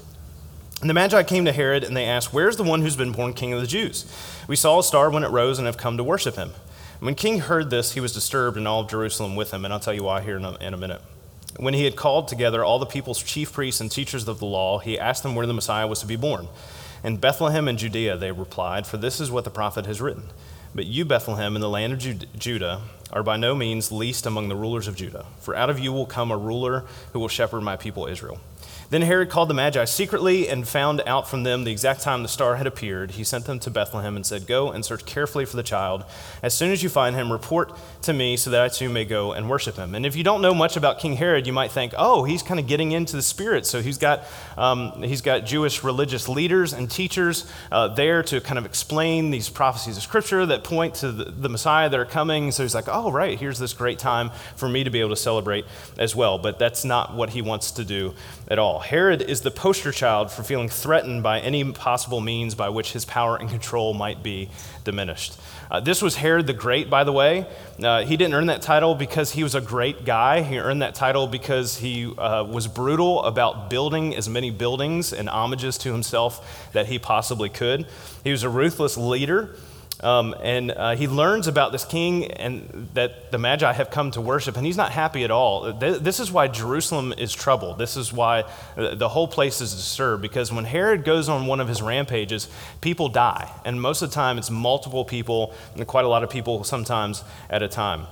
And 0.81 0.89
the 0.89 0.95
Magi 0.95 1.23
came 1.25 1.45
to 1.45 1.53
Herod 1.53 1.85
and 1.85 1.97
they 1.97 2.07
asked, 2.07 2.33
Where's 2.33 2.57
the 2.57 2.63
one 2.63 2.81
who's 2.81 2.97
been 2.97 3.13
born 3.13 3.35
king 3.35 3.53
of 3.53 3.61
the 3.61 3.67
Jews? 3.67 4.11
We 4.49 4.57
saw 4.57 4.79
a 4.79 4.83
star 4.83 5.11
when 5.11 5.25
it 5.25 5.31
rose 5.31 5.59
and 5.59 5.67
have 5.67 5.77
come 5.77 5.97
to 5.97 6.05
worship 6.05 6.37
him. 6.37 6.53
When 7.01 7.15
King 7.15 7.41
heard 7.41 7.71
this, 7.71 7.93
he 7.93 8.01
was 8.01 8.13
disturbed, 8.13 8.59
and 8.59 8.69
all 8.69 8.83
of 8.83 8.91
Jerusalem 8.91 9.35
with 9.35 9.53
him. 9.53 9.65
And 9.65 9.73
I'll 9.73 9.81
tell 9.81 9.95
you 9.95 10.03
why 10.03 10.21
here 10.21 10.37
in 10.37 10.45
a, 10.45 10.57
in 10.57 10.75
a 10.75 10.77
minute. 10.77 11.01
When 11.57 11.73
he 11.73 11.85
had 11.85 11.97
called 11.97 12.29
together 12.29 12.63
all 12.63 12.79
the 12.79 12.87
people's 12.87 13.23
chief 13.23 13.53
priests 13.53 13.81
and 13.81 13.91
teachers 13.91 14.29
of 14.29 14.39
the 14.39 14.47
law, 14.47 14.79
he 14.79 14.99
asked 14.99 15.23
them 15.23 15.35
where 15.35 15.47
the 15.47 15.55
Messiah 15.55 15.87
was 15.87 16.01
to 16.01 16.07
be 16.07 16.17
born. 16.17 16.49
In 17.03 17.17
Bethlehem 17.17 17.69
in 17.69 17.79
Judea, 17.79 18.19
they 18.19 18.33
replied, 18.33 18.87
For 18.87 18.99
this 18.99 19.19
is 19.19 19.31
what 19.31 19.45
the 19.45 19.51
prophet 19.51 19.87
has 19.87 20.01
written. 20.01 20.25
But 20.75 20.87
you, 20.87 21.05
Bethlehem, 21.05 21.57
in 21.57 21.61
the 21.61 21.69
land 21.69 21.93
of 21.93 22.39
Judah, 22.39 22.83
are 23.13 23.23
by 23.25 23.37
no 23.37 23.55
means 23.55 23.91
least 23.91 24.25
among 24.25 24.49
the 24.49 24.57
rulers 24.57 24.87
of 24.87 24.95
Judah, 24.95 25.27
for 25.41 25.57
out 25.57 25.69
of 25.69 25.81
you 25.81 25.93
will 25.93 26.07
come 26.07 26.31
a 26.31 26.37
ruler 26.37 26.85
who 27.13 27.19
will 27.19 27.29
shepherd 27.29 27.63
my 27.63 27.77
people 27.77 28.07
Israel. 28.07 28.39
Then 28.91 29.03
Herod 29.03 29.31
called 29.31 29.49
the 29.49 29.55
Magi 29.55 29.85
secretly 29.85 30.49
and 30.49 30.67
found 30.67 31.01
out 31.07 31.29
from 31.29 31.45
them 31.45 31.63
the 31.63 31.71
exact 31.71 32.03
time 32.03 32.25
the 32.25 32.29
star 32.29 32.57
had 32.57 32.67
appeared. 32.67 33.13
He 33.13 33.23
sent 33.23 33.45
them 33.45 33.61
to 33.61 33.71
Bethlehem 33.71 34.17
and 34.17 34.27
said, 34.27 34.49
Go 34.49 34.73
and 34.73 34.85
search 34.85 35.07
carefully 35.07 35.45
for 35.45 35.57
the 35.57 35.63
child. 35.63 36.05
As 36.43 36.57
soon 36.57 36.73
as 36.73 36.83
you 36.83 36.89
find 36.89 37.15
him, 37.15 37.31
report 37.31 37.73
to 38.03 38.13
me 38.13 38.37
so 38.37 38.51
that 38.51 38.61
I 38.61 38.69
too 38.69 38.89
may 38.89 39.05
go 39.05 39.31
and 39.31 39.49
worship 39.49 39.77
him. 39.77 39.95
And 39.95 40.05
if 40.05 40.17
you 40.17 40.25
don't 40.25 40.43
know 40.43 40.53
much 40.55 40.77
about 40.77 40.99
King 40.99 41.13
Herod, 41.15 41.47
you 41.47 41.53
might 41.53 41.71
think, 41.71 41.95
oh, 41.97 42.25
he's 42.25 42.43
kind 42.43 42.59
of 42.59 42.67
getting 42.67 42.91
into 42.91 43.15
the 43.15 43.23
spirit. 43.23 43.65
So 43.65 43.81
he's 43.81 43.97
got, 43.97 44.25
um, 44.59 45.05
he's 45.05 45.21
got 45.21 45.47
Jewish 45.47 45.85
religious 45.85 46.29
leaders 46.29 46.73
and 46.73 46.91
teachers 46.91 47.49
uh, 47.71 47.89
there 47.89 48.25
to 48.25 48.41
kind 48.41 48.59
of 48.59 48.67
explain 48.67 49.31
these 49.31 49.49
prophecies 49.49 49.97
of 49.99 50.03
Scripture 50.03 50.45
that 50.47 50.65
point 50.65 50.97
to 50.97 51.13
the, 51.13 51.25
the 51.31 51.49
Messiah 51.49 51.89
that 51.89 52.01
are 52.01 52.05
coming. 52.05 52.51
So 52.51 52.65
he's 52.65 52.75
like, 52.75 52.89
oh, 52.89 53.13
right, 53.13 53.39
here's 53.39 53.61
this 53.61 53.73
great 53.73 54.01
time 54.01 54.33
for 54.57 54.69
me 54.69 54.83
to 54.83 54.91
be 54.91 54.99
able 54.99 55.11
to 55.11 55.17
celebrate 55.17 55.65
as 55.97 56.17
well. 56.17 56.39
But 56.39 56.59
that's 56.59 56.85
not 56.85 57.15
what 57.15 57.31
he 57.31 57.41
wants 57.41 57.71
to 57.73 57.85
do 57.85 58.15
at 58.49 58.59
all. 58.59 58.80
Herod 58.81 59.23
is 59.23 59.43
the 59.43 59.51
poster 59.51 59.93
child 59.93 60.31
for 60.31 60.43
feeling 60.43 60.69
threatened 60.69 61.23
by 61.23 61.41
any 61.41 61.65
possible 61.73 62.21
means 62.21 62.55
by 62.55 62.69
which 62.69 62.93
his 62.93 63.05
power 63.05 63.37
and 63.37 63.49
control 63.49 63.95
might 63.95 64.23
be 64.23 64.51
diminished. 64.85 65.39
Uh, 65.71 65.79
this 65.81 66.03
was 66.03 66.17
Herod 66.17 66.47
the 66.47 66.53
Great, 66.53 66.91
by 66.91 67.05
the 67.05 67.13
way. 67.13 67.47
Uh, 67.83 68.03
he 68.03 68.17
didn't 68.17 68.35
earn 68.35 68.47
that 68.47 68.63
title 68.63 68.95
because 68.95 69.33
he 69.33 69.43
was 69.43 69.55
a 69.55 69.61
great 69.61 70.05
guy. 70.05 70.43
He 70.43 70.59
earned 70.59 70.83
that 70.83 70.95
title 70.95 71.27
because 71.27 71.79
he 71.79 72.13
uh, 72.17 72.45
was 72.45 72.67
brutal 72.67 73.23
about 73.23 73.71
building 73.71 74.17
as 74.17 74.29
many 74.29 74.51
buildings 74.51 75.13
and 75.13 75.29
homages 75.29 75.79
to 75.79 75.93
himself 75.93 76.71
that 76.73 76.87
he 76.87 76.99
possibly 76.99 77.49
could. 77.49 77.87
He 78.25 78.33
was 78.33 78.43
a 78.43 78.49
ruthless 78.49 78.97
leader. 78.97 79.55
Um, 80.03 80.35
and 80.43 80.71
uh, 80.71 80.97
he 80.97 81.07
learns 81.07 81.47
about 81.47 81.73
this 81.73 81.85
king 81.85 82.31
and 82.33 82.89
that 82.95 83.31
the 83.31 83.39
Magi 83.39 83.71
have 83.71 83.91
come 83.91 84.11
to 84.13 84.21
worship, 84.21 84.57
and 84.57 84.65
he's 84.65 84.77
not 84.77 84.93
happy 84.93 85.25
at 85.25 85.31
all. 85.31 85.73
This 85.75 86.21
is 86.21 86.33
why 86.33 86.49
Jerusalem 86.49 87.13
is 87.17 87.35
troubled. 87.35 87.79
This 87.79 87.97
is 87.97 88.13
why 88.13 88.45
uh, 88.77 88.95
the 88.95 89.09
whole 89.09 89.29
place 89.29 89.61
is 89.61 89.75
disturbed, 89.75 90.23
because 90.23 90.53
when 90.53 90.65
Herod 90.65 91.05
goes 91.05 91.29
on 91.29 91.47
one 91.47 91.61
of 91.61 91.69
his 91.69 91.83
rampages, 91.83 92.49
people 92.81 93.09
die. 93.09 93.51
And 93.65 93.81
most 93.81 94.01
of 94.01 94.09
the 94.09 94.15
time, 94.15 94.39
it's 94.39 94.51
multiple 94.51 95.05
people, 95.05 95.53
and 95.77 95.87
quite 95.87 96.05
a 96.07 96.09
lot 96.09 96.23
of 96.23 96.31
people 96.31 96.65
sometimes 96.65 97.23
at 97.51 97.63
a 97.63 97.69
time. 97.69 98.07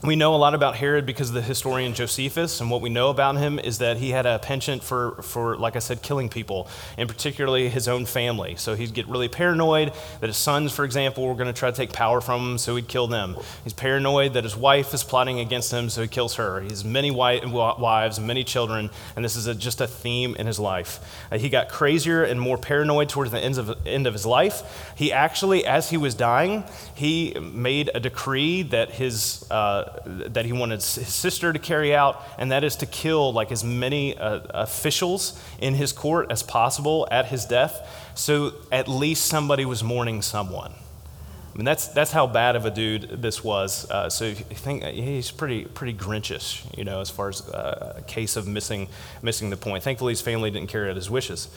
We 0.00 0.14
know 0.14 0.32
a 0.32 0.36
lot 0.36 0.54
about 0.54 0.76
Herod 0.76 1.06
because 1.06 1.30
of 1.30 1.34
the 1.34 1.42
historian 1.42 1.92
Josephus, 1.92 2.60
and 2.60 2.70
what 2.70 2.80
we 2.80 2.88
know 2.88 3.10
about 3.10 3.36
him 3.36 3.58
is 3.58 3.78
that 3.78 3.96
he 3.96 4.10
had 4.10 4.26
a 4.26 4.38
penchant 4.38 4.84
for, 4.84 5.20
for, 5.22 5.56
like 5.56 5.74
I 5.74 5.80
said, 5.80 6.02
killing 6.02 6.28
people, 6.28 6.68
and 6.96 7.08
particularly 7.08 7.68
his 7.68 7.88
own 7.88 8.06
family. 8.06 8.54
So 8.54 8.76
he'd 8.76 8.94
get 8.94 9.08
really 9.08 9.26
paranoid 9.26 9.92
that 10.20 10.28
his 10.28 10.36
sons, 10.36 10.72
for 10.72 10.84
example, 10.84 11.26
were 11.26 11.34
going 11.34 11.48
to 11.48 11.52
try 11.52 11.72
to 11.72 11.76
take 11.76 11.92
power 11.92 12.20
from 12.20 12.52
him, 12.52 12.58
so 12.58 12.76
he'd 12.76 12.86
kill 12.86 13.08
them. 13.08 13.36
He's 13.64 13.72
paranoid 13.72 14.34
that 14.34 14.44
his 14.44 14.56
wife 14.56 14.94
is 14.94 15.02
plotting 15.02 15.40
against 15.40 15.72
him, 15.72 15.90
so 15.90 16.02
he 16.02 16.06
kills 16.06 16.36
her. 16.36 16.60
He 16.60 16.68
has 16.68 16.84
many 16.84 17.10
wives 17.10 18.20
many 18.20 18.44
children, 18.44 18.90
and 19.16 19.24
this 19.24 19.34
is 19.34 19.48
a, 19.48 19.54
just 19.54 19.80
a 19.80 19.88
theme 19.88 20.36
in 20.36 20.46
his 20.46 20.60
life. 20.60 21.00
Uh, 21.32 21.38
he 21.38 21.48
got 21.48 21.68
crazier 21.68 22.22
and 22.22 22.40
more 22.40 22.56
paranoid 22.56 23.08
towards 23.08 23.32
the 23.32 23.40
end 23.40 23.58
of, 23.58 23.76
end 23.84 24.06
of 24.06 24.12
his 24.12 24.24
life. 24.24 24.92
He 24.96 25.12
actually, 25.12 25.66
as 25.66 25.90
he 25.90 25.96
was 25.96 26.14
dying, 26.14 26.62
he 26.94 27.34
made 27.40 27.90
a 27.96 27.98
decree 27.98 28.62
that 28.62 28.92
his 28.92 29.44
uh, 29.50 29.86
that 30.04 30.44
he 30.44 30.52
wanted 30.52 30.76
his 30.76 30.84
sister 30.84 31.52
to 31.52 31.58
carry 31.58 31.94
out, 31.94 32.22
and 32.38 32.52
that 32.52 32.64
is 32.64 32.76
to 32.76 32.86
kill 32.86 33.32
like 33.32 33.52
as 33.52 33.64
many 33.64 34.16
uh, 34.16 34.40
officials 34.50 35.40
in 35.60 35.74
his 35.74 35.92
court 35.92 36.30
as 36.30 36.42
possible 36.42 37.06
at 37.10 37.26
his 37.26 37.44
death, 37.44 38.12
so 38.14 38.52
at 38.70 38.88
least 38.88 39.26
somebody 39.26 39.64
was 39.64 39.82
mourning 39.82 40.22
someone. 40.22 40.72
I 40.72 41.56
mean, 41.58 41.64
that's, 41.64 41.88
that's 41.88 42.12
how 42.12 42.28
bad 42.28 42.54
of 42.54 42.66
a 42.66 42.70
dude 42.70 43.20
this 43.20 43.42
was. 43.42 43.90
Uh, 43.90 44.08
so 44.08 44.26
you 44.26 44.34
think 44.34 44.84
he's 44.84 45.32
pretty, 45.32 45.64
pretty 45.64 45.92
Grinchish, 45.92 46.64
you 46.78 46.84
know, 46.84 47.00
as 47.00 47.10
far 47.10 47.30
as 47.30 47.48
uh, 47.48 47.94
a 47.98 48.02
case 48.02 48.36
of 48.36 48.46
missing, 48.46 48.86
missing 49.22 49.50
the 49.50 49.56
point. 49.56 49.82
Thankfully, 49.82 50.12
his 50.12 50.20
family 50.20 50.52
didn't 50.52 50.68
carry 50.68 50.88
out 50.88 50.94
his 50.94 51.10
wishes. 51.10 51.48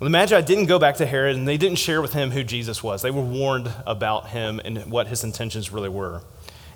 Well, 0.00 0.06
the 0.06 0.10
Magi 0.10 0.40
didn't 0.40 0.66
go 0.66 0.78
back 0.78 0.96
to 0.96 1.06
Herod, 1.06 1.36
and 1.36 1.46
they 1.46 1.58
didn't 1.58 1.78
share 1.78 2.00
with 2.00 2.14
him 2.14 2.30
who 2.30 2.44
Jesus 2.44 2.82
was. 2.82 3.02
They 3.02 3.10
were 3.10 3.22
warned 3.22 3.70
about 3.86 4.28
him 4.28 4.60
and 4.64 4.90
what 4.90 5.06
his 5.06 5.24
intentions 5.24 5.70
really 5.70 5.88
were. 5.90 6.22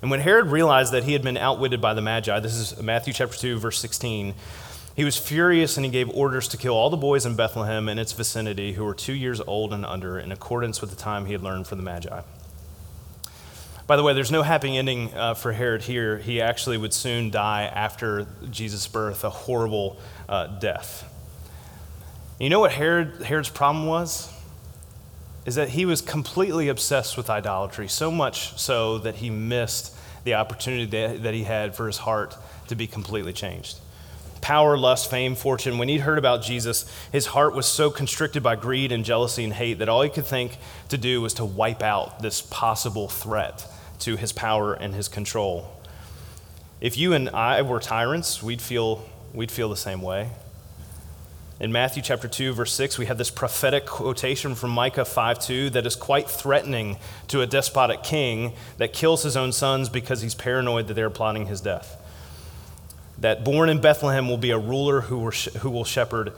And 0.01 0.09
when 0.09 0.19
Herod 0.19 0.47
realized 0.47 0.93
that 0.93 1.03
he 1.03 1.13
had 1.13 1.21
been 1.21 1.37
outwitted 1.37 1.79
by 1.79 1.93
the 1.93 2.01
Magi, 2.01 2.39
this 2.39 2.55
is 2.55 2.81
Matthew 2.81 3.13
chapter 3.13 3.37
2, 3.37 3.59
verse 3.59 3.79
16, 3.79 4.33
he 4.95 5.05
was 5.05 5.15
furious 5.15 5.77
and 5.77 5.85
he 5.85 5.91
gave 5.91 6.09
orders 6.09 6.47
to 6.49 6.57
kill 6.57 6.73
all 6.73 6.89
the 6.89 6.97
boys 6.97 7.25
in 7.25 7.35
Bethlehem 7.35 7.87
and 7.87 7.99
its 7.99 8.11
vicinity 8.11 8.73
who 8.73 8.83
were 8.83 8.95
two 8.95 9.13
years 9.13 9.39
old 9.41 9.73
and 9.73 9.85
under, 9.85 10.19
in 10.19 10.31
accordance 10.31 10.81
with 10.81 10.89
the 10.89 10.95
time 10.95 11.27
he 11.27 11.33
had 11.33 11.43
learned 11.43 11.67
from 11.67 11.77
the 11.77 11.83
Magi. 11.83 12.21
By 13.85 13.95
the 13.95 14.03
way, 14.03 14.13
there's 14.13 14.31
no 14.31 14.41
happy 14.41 14.77
ending 14.77 15.13
uh, 15.13 15.33
for 15.33 15.51
Herod 15.51 15.83
here. 15.83 16.17
He 16.17 16.41
actually 16.41 16.77
would 16.77 16.93
soon 16.93 17.29
die 17.29 17.63
after 17.63 18.25
Jesus' 18.49 18.87
birth, 18.87 19.23
a 19.23 19.29
horrible 19.29 19.99
uh, 20.27 20.47
death. 20.47 21.07
You 22.39 22.49
know 22.49 22.59
what 22.59 22.71
Herod, 22.71 23.21
Herod's 23.21 23.49
problem 23.49 23.85
was? 23.85 24.31
Is 25.45 25.55
that 25.55 25.69
he 25.69 25.85
was 25.85 26.01
completely 26.01 26.67
obsessed 26.67 27.17
with 27.17 27.29
idolatry, 27.29 27.87
so 27.87 28.11
much 28.11 28.57
so 28.59 28.97
that 28.99 29.15
he 29.15 29.29
missed 29.29 29.95
the 30.23 30.35
opportunity 30.35 30.85
that, 30.85 31.33
he 31.33 31.43
had 31.43 31.75
for 31.75 31.87
his 31.87 31.97
heart 31.97 32.35
to 32.67 32.75
be 32.75 32.85
completely 32.85 33.33
changed. 33.33 33.79
Power, 34.41 34.77
lust, 34.77 35.09
fame, 35.09 35.35
fortune. 35.35 35.77
When 35.77 35.87
he 35.87 35.99
heard 35.99 36.17
about 36.17 36.43
Jesus, 36.43 36.91
his 37.11 37.27
heart 37.27 37.55
was 37.55 37.65
so 37.65 37.89
constricted 37.91 38.41
by 38.41 38.55
greed 38.55 38.91
and 38.91 39.05
jealousy 39.05 39.43
and 39.43 39.53
hate 39.53 39.79
that 39.79 39.89
all 39.89 40.01
he 40.01 40.09
could 40.09 40.25
think 40.25 40.57
to 40.89 40.97
do 40.97 41.21
was 41.21 41.33
to 41.35 41.45
wipe 41.45 41.83
out 41.83 42.21
this 42.21 42.41
possible 42.41 43.07
threat 43.07 43.67
to 43.99 44.15
his 44.15 44.31
power 44.31 44.73
and 44.73 44.95
his 44.95 45.07
control. 45.07 45.71
If 46.79 46.97
you 46.97 47.13
and 47.13 47.29
I 47.29 47.61
were 47.61 47.79
tyrants, 47.79 48.41
we'd 48.41 48.61
feel, 48.61 49.07
we'd 49.33 49.51
feel 49.51 49.69
the 49.69 49.77
same 49.77 50.01
way. 50.01 50.29
In 51.61 51.71
Matthew 51.71 52.01
chapter 52.01 52.27
2, 52.27 52.53
verse 52.53 52.73
6, 52.73 52.97
we 52.97 53.05
have 53.05 53.19
this 53.19 53.29
prophetic 53.29 53.85
quotation 53.85 54.55
from 54.55 54.71
Micah 54.71 55.05
5 55.05 55.37
2 55.37 55.69
that 55.69 55.85
is 55.85 55.95
quite 55.95 56.27
threatening 56.27 56.97
to 57.27 57.41
a 57.41 57.45
despotic 57.45 58.01
king 58.01 58.53
that 58.79 58.93
kills 58.93 59.21
his 59.21 59.37
own 59.37 59.51
sons 59.51 59.87
because 59.87 60.23
he's 60.23 60.33
paranoid 60.33 60.87
that 60.87 60.95
they're 60.95 61.11
plotting 61.11 61.45
his 61.45 61.61
death. 61.61 62.01
That 63.19 63.43
born 63.43 63.69
in 63.69 63.79
Bethlehem 63.79 64.27
will 64.27 64.39
be 64.39 64.49
a 64.49 64.57
ruler 64.57 65.01
who 65.01 65.19
will 65.19 65.83
shepherd 65.83 66.33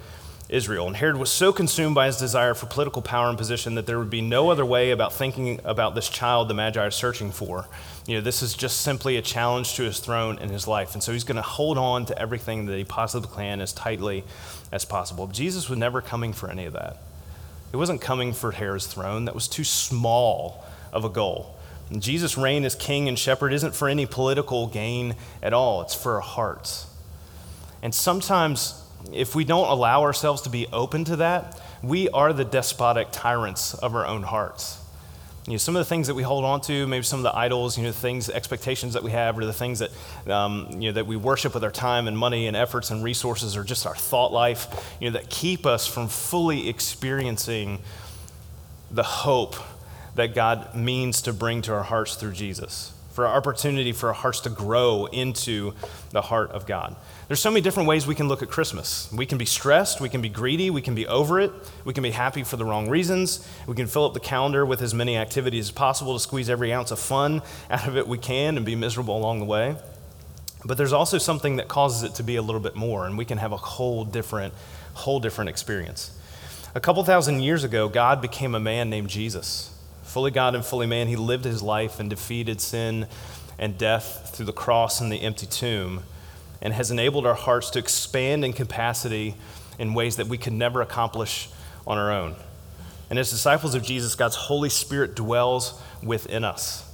Israel. 0.49 0.87
And 0.87 0.95
Herod 0.95 1.17
was 1.17 1.31
so 1.31 1.53
consumed 1.53 1.95
by 1.95 2.07
his 2.07 2.17
desire 2.17 2.53
for 2.53 2.65
political 2.65 3.01
power 3.01 3.29
and 3.29 3.37
position 3.37 3.75
that 3.75 3.85
there 3.85 3.97
would 3.97 4.09
be 4.09 4.21
no 4.21 4.49
other 4.49 4.65
way 4.65 4.91
about 4.91 5.13
thinking 5.13 5.59
about 5.63 5.95
this 5.95 6.09
child 6.09 6.47
the 6.47 6.53
Magi 6.53 6.83
are 6.83 6.91
searching 6.91 7.31
for. 7.31 7.67
You 8.05 8.15
know, 8.15 8.21
this 8.21 8.41
is 8.41 8.53
just 8.53 8.81
simply 8.81 9.17
a 9.17 9.21
challenge 9.21 9.75
to 9.75 9.83
his 9.83 9.99
throne 9.99 10.37
and 10.39 10.51
his 10.51 10.67
life. 10.67 10.93
And 10.93 11.01
so 11.01 11.11
he's 11.13 11.23
going 11.23 11.37
to 11.37 11.41
hold 11.41 11.77
on 11.77 12.05
to 12.07 12.19
everything 12.19 12.65
that 12.65 12.77
he 12.77 12.83
possibly 12.83 13.29
can 13.33 13.61
as 13.61 13.73
tightly 13.73 14.23
as 14.71 14.85
possible. 14.85 15.27
Jesus 15.27 15.69
was 15.69 15.79
never 15.79 16.01
coming 16.01 16.33
for 16.33 16.49
any 16.49 16.65
of 16.65 16.73
that. 16.73 16.97
He 17.71 17.77
wasn't 17.77 18.01
coming 18.01 18.33
for 18.33 18.51
Herod's 18.51 18.85
throne, 18.85 19.25
that 19.25 19.33
was 19.33 19.47
too 19.47 19.63
small 19.63 20.63
of 20.91 21.03
a 21.05 21.09
goal. 21.09 21.57
And 21.89 22.01
Jesus' 22.01 22.37
reign 22.37 22.65
as 22.65 22.75
king 22.75 23.07
and 23.07 23.17
shepherd 23.17 23.51
isn't 23.53 23.73
for 23.73 23.89
any 23.89 24.05
political 24.05 24.67
gain 24.67 25.15
at 25.41 25.53
all, 25.53 25.81
it's 25.81 25.95
for 25.95 26.15
our 26.15 26.21
hearts. 26.21 26.85
And 27.81 27.93
sometimes, 27.93 28.82
if 29.11 29.35
we 29.35 29.43
don't 29.43 29.67
allow 29.67 30.03
ourselves 30.03 30.41
to 30.43 30.49
be 30.49 30.67
open 30.71 31.03
to 31.05 31.17
that, 31.17 31.59
we 31.81 32.09
are 32.09 32.31
the 32.31 32.45
despotic 32.45 33.09
tyrants 33.11 33.73
of 33.73 33.95
our 33.95 34.05
own 34.05 34.23
hearts. 34.23 34.79
You 35.45 35.53
know, 35.53 35.57
some 35.57 35.75
of 35.75 35.81
the 35.81 35.85
things 35.85 36.07
that 36.07 36.15
we 36.15 36.23
hold 36.23 36.45
on 36.45 36.61
to, 36.61 36.87
maybe 36.87 37.03
some 37.03 37.19
of 37.19 37.23
the 37.23 37.37
idols, 37.37 37.77
you 37.77 37.83
know, 37.83 37.91
things, 37.91 38.29
expectations 38.29 38.93
that 38.93 39.03
we 39.03 39.11
have, 39.11 39.37
or 39.37 39.45
the 39.45 39.51
things 39.51 39.79
that, 39.79 39.91
um, 40.31 40.69
you 40.79 40.87
know, 40.87 40.93
that 40.93 41.05
we 41.05 41.17
worship 41.17 41.53
with 41.53 41.65
our 41.65 41.71
time 41.71 42.07
and 42.07 42.17
money 42.17 42.47
and 42.47 42.55
efforts 42.55 42.91
and 42.91 43.03
resources, 43.03 43.57
or 43.57 43.65
just 43.65 43.85
our 43.85 43.95
thought 43.95 44.31
life, 44.31 44.95
you 45.01 45.09
know, 45.09 45.19
that 45.19 45.29
keep 45.29 45.65
us 45.65 45.85
from 45.85 46.07
fully 46.07 46.69
experiencing 46.69 47.79
the 48.89 49.03
hope 49.03 49.55
that 50.15 50.33
God 50.33 50.75
means 50.75 51.21
to 51.23 51.33
bring 51.33 51.61
to 51.63 51.73
our 51.73 51.83
hearts 51.83 52.15
through 52.15 52.33
Jesus, 52.33 52.93
for 53.11 53.27
our 53.27 53.35
opportunity 53.35 53.91
for 53.91 54.07
our 54.07 54.13
hearts 54.13 54.39
to 54.41 54.49
grow 54.49 55.07
into 55.07 55.73
the 56.11 56.21
heart 56.21 56.51
of 56.51 56.65
God. 56.65 56.95
There's 57.33 57.41
so 57.41 57.49
many 57.49 57.61
different 57.61 57.89
ways 57.89 58.05
we 58.05 58.13
can 58.13 58.27
look 58.27 58.43
at 58.43 58.51
Christmas. 58.51 59.11
We 59.11 59.25
can 59.25 59.39
be 59.39 59.45
stressed, 59.45 59.99
we 59.99 60.07
can 60.07 60.21
be 60.21 60.29
greedy, 60.29 60.69
we 60.69 60.83
can 60.83 60.93
be 60.93 61.07
over 61.07 61.39
it, 61.39 61.51
we 61.83 61.91
can 61.91 62.03
be 62.03 62.11
happy 62.11 62.43
for 62.43 62.57
the 62.57 62.63
wrong 62.63 62.91
reasons, 62.91 63.43
we 63.65 63.73
can 63.73 63.87
fill 63.87 64.05
up 64.05 64.13
the 64.13 64.19
calendar 64.19 64.63
with 64.67 64.83
as 64.83 64.93
many 64.93 65.17
activities 65.17 65.69
as 65.69 65.71
possible 65.71 66.13
to 66.13 66.19
squeeze 66.19 66.47
every 66.47 66.71
ounce 66.71 66.91
of 66.91 66.99
fun 66.99 67.41
out 67.71 67.87
of 67.87 67.97
it 67.97 68.07
we 68.07 68.19
can 68.19 68.55
and 68.55 68.63
be 68.63 68.75
miserable 68.75 69.17
along 69.17 69.39
the 69.39 69.45
way. 69.45 69.75
But 70.63 70.77
there's 70.77 70.93
also 70.93 71.17
something 71.17 71.55
that 71.55 71.67
causes 71.67 72.03
it 72.03 72.13
to 72.17 72.23
be 72.23 72.35
a 72.35 72.41
little 72.43 72.61
bit 72.61 72.75
more, 72.75 73.07
and 73.07 73.17
we 73.17 73.25
can 73.25 73.39
have 73.39 73.51
a 73.51 73.57
whole 73.57 74.05
different, 74.05 74.53
whole 74.93 75.19
different 75.19 75.49
experience. 75.49 76.15
A 76.75 76.79
couple 76.79 77.03
thousand 77.03 77.41
years 77.41 77.63
ago, 77.63 77.89
God 77.89 78.21
became 78.21 78.53
a 78.53 78.59
man 78.59 78.91
named 78.91 79.09
Jesus. 79.09 79.75
Fully 80.03 80.29
God 80.29 80.53
and 80.53 80.63
fully 80.63 80.85
man, 80.85 81.07
he 81.07 81.15
lived 81.15 81.45
his 81.45 81.63
life 81.63 81.99
and 81.99 82.11
defeated 82.11 82.61
sin 82.61 83.07
and 83.57 83.75
death 83.75 84.35
through 84.35 84.45
the 84.45 84.53
cross 84.53 85.01
and 85.01 85.11
the 85.11 85.21
empty 85.21 85.47
tomb 85.47 86.03
and 86.63 86.73
has 86.73 86.89
enabled 86.89 87.27
our 87.27 87.35
hearts 87.35 87.69
to 87.71 87.79
expand 87.79 88.43
in 88.43 88.53
capacity 88.53 89.35
in 89.77 89.93
ways 89.93 90.15
that 90.15 90.27
we 90.27 90.37
could 90.37 90.53
never 90.53 90.81
accomplish 90.81 91.49
on 91.85 91.97
our 91.97 92.11
own. 92.11 92.35
And 93.09 93.19
as 93.19 93.29
disciples 93.29 93.75
of 93.75 93.83
Jesus, 93.83 94.15
God's 94.15 94.35
Holy 94.35 94.69
Spirit 94.69 95.13
dwells 95.13 95.79
within 96.01 96.43
us. 96.43 96.89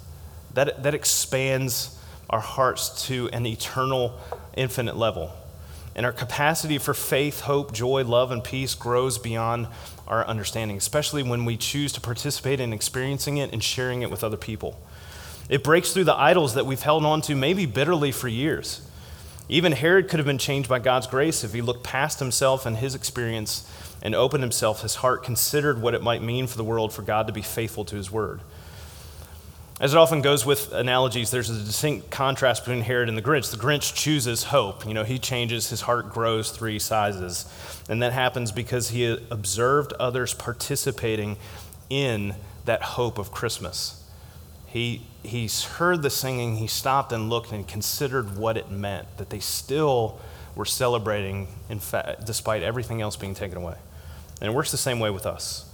That, 0.56 0.84
that 0.84 0.96
expands 0.96 1.98
our 2.30 2.40
hearts 2.40 3.06
to 3.08 3.30
an 3.32 3.46
eternal, 3.46 4.20
infinite 4.58 4.98
level. 4.98 5.32
And 5.96 6.06
our 6.06 6.12
capacity 6.12 6.78
for 6.80 6.94
faith, 6.94 7.42
hope, 7.42 7.72
joy, 7.72 8.04
love, 8.04 8.32
and 8.32 8.44
peace 8.44 8.74
grows 8.74 9.18
beyond 9.20 9.68
our 10.08 10.26
understanding, 10.26 10.78
especially 10.78 11.22
when 11.22 11.46
we 11.46 11.58
choose 11.58 11.94
to 11.94 12.02
participate 12.02 12.60
in 12.60 12.74
experiencing 12.74 13.38
it 13.38 13.54
and 13.54 13.64
sharing 13.64 14.02
it 14.02 14.10
with 14.10 14.24
other 14.24 14.38
people. 14.38 14.80
It 15.48 15.64
breaks 15.64 15.94
through 15.94 16.06
the 16.06 16.16
idols 16.16 16.56
that 16.56 16.66
we've 16.66 16.82
held 16.82 17.06
on 17.06 17.22
to, 17.22 17.36
maybe 17.36 17.66
bitterly 17.68 18.12
for 18.12 18.28
years. 18.28 18.82
Even 19.50 19.72
Herod 19.72 20.08
could 20.08 20.20
have 20.20 20.28
been 20.28 20.38
changed 20.38 20.70
by 20.70 20.78
God's 20.78 21.08
grace 21.08 21.44
if 21.44 21.54
he 21.54 21.62
looked 21.62 21.84
past 21.84 22.20
himself 22.20 22.68
and 22.68 22.78
his 22.78 22.94
experience 22.94 23.68
and 24.02 24.14
opened 24.14 24.44
himself, 24.44 24.84
his 24.84 24.96
heart, 24.96 25.24
considered 25.24 25.82
what 25.82 25.96
it 25.96 26.04
might 26.04 26.22
mean 26.22 26.46
for 26.46 26.56
the 26.56 26.64
world 26.64 26.94
for 26.94 27.02
God 27.02 27.26
to 27.28 27.34
be 27.34 27.42
faithful 27.42 27.84
to 27.86 27.96
his 27.96 28.12
word. 28.12 28.42
As 29.80 29.94
it 29.94 29.98
often 29.98 30.22
goes 30.22 30.46
with 30.46 30.72
analogies, 30.74 31.32
there's 31.32 31.50
a 31.50 31.54
distinct 31.54 32.12
contrast 32.12 32.66
between 32.66 32.84
Herod 32.84 33.10
and 33.10 33.18
the 33.18 33.22
Grinch. 33.22 33.50
The 33.50 33.58
Grinch 33.58 33.96
chooses 33.96 34.44
hope. 34.44 34.86
You 34.86 34.94
know, 34.94 35.06
he 35.06 35.18
changes, 35.18 35.70
his 35.70 35.82
heart 35.82 36.10
grows 36.10 36.52
three 36.52 36.80
sizes. 36.80 37.46
And 37.90 38.04
that 38.04 38.12
happens 38.12 38.52
because 38.52 38.90
he 38.90 39.06
observed 39.32 39.94
others 39.94 40.34
participating 40.34 41.38
in 41.90 42.36
that 42.66 42.84
hope 42.84 43.18
of 43.18 43.32
Christmas. 43.32 44.04
He, 44.72 45.02
he 45.24 45.48
heard 45.48 46.04
the 46.04 46.10
singing, 46.10 46.58
he 46.58 46.68
stopped 46.68 47.12
and 47.12 47.30
looked 47.30 47.52
and 47.52 47.68
considered 47.68 48.38
what 48.38 48.56
it 48.56 48.70
meant, 48.70 49.18
that 49.18 49.32
they 49.32 49.40
still 49.40 50.20
were 50.56 50.66
celebrating 50.66 51.48
in 51.70 51.82
despite 52.24 52.62
everything 52.62 53.02
else 53.02 53.16
being 53.16 53.34
taken 53.34 53.58
away. 53.58 53.76
And 54.40 54.52
it 54.52 54.56
works 54.56 54.72
the 54.72 54.78
same 54.78 55.00
way 55.00 55.10
with 55.10 55.26
us. 55.26 55.66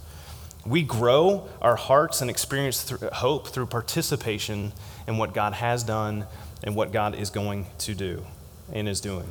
We 0.64 0.82
grow 0.82 1.48
our 1.60 1.76
hearts 1.76 2.22
and 2.22 2.30
experience 2.30 2.90
hope 3.12 3.48
through 3.48 3.66
participation 3.66 4.72
in 5.06 5.18
what 5.18 5.34
God 5.34 5.52
has 5.52 5.84
done 5.84 6.26
and 6.64 6.74
what 6.74 6.90
God 6.90 7.14
is 7.14 7.30
going 7.30 7.66
to 7.78 7.94
do 7.94 8.24
and 8.72 8.88
is 8.88 9.00
doing. 9.00 9.28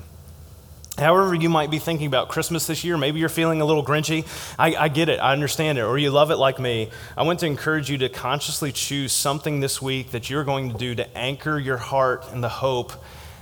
However, 0.98 1.36
you 1.36 1.50
might 1.50 1.70
be 1.70 1.80
thinking 1.80 2.08
about 2.08 2.30
Christmas 2.30 2.68
this 2.68 2.86
year, 2.86 2.96
maybe 2.96 3.20
you're 3.20 3.28
feeling 3.28 3.60
a 3.60 3.66
little 3.66 3.84
grinchy. 3.84 4.26
I, 4.58 4.76
I, 4.76 4.88
get 4.88 5.10
it, 5.10 5.20
I 5.20 5.34
understand 5.34 5.78
it, 5.78 5.82
or 5.82 5.98
you 5.98 6.10
love 6.10 6.32
it 6.32 6.38
like 6.38 6.58
me. 6.58 6.90
I 7.18 7.24
want 7.24 7.42
to 7.42 7.48
encourage 7.48 7.90
you 7.90 7.98
to 7.98 8.08
consciously 8.08 8.72
choose 8.72 9.12
something 9.12 9.60
this 9.60 9.82
week 9.82 10.12
that 10.12 10.30
you're 10.30 10.46
going 10.46 10.72
to 10.72 10.78
do 10.78 10.96
to 10.96 11.18
anchor 11.18 11.60
your 11.60 11.78
heart 11.78 12.32
in 12.32 12.40
the 12.40 12.50
hope 12.50 12.94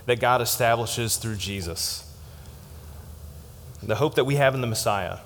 that 0.07 0.19
God 0.19 0.41
establishes 0.41 1.17
through 1.17 1.35
Jesus. 1.35 2.09
The 3.83 3.95
hope 3.95 4.15
that 4.15 4.23
we 4.23 4.35
have 4.35 4.55
in 4.55 4.61
the 4.61 4.67
Messiah, 4.67 5.19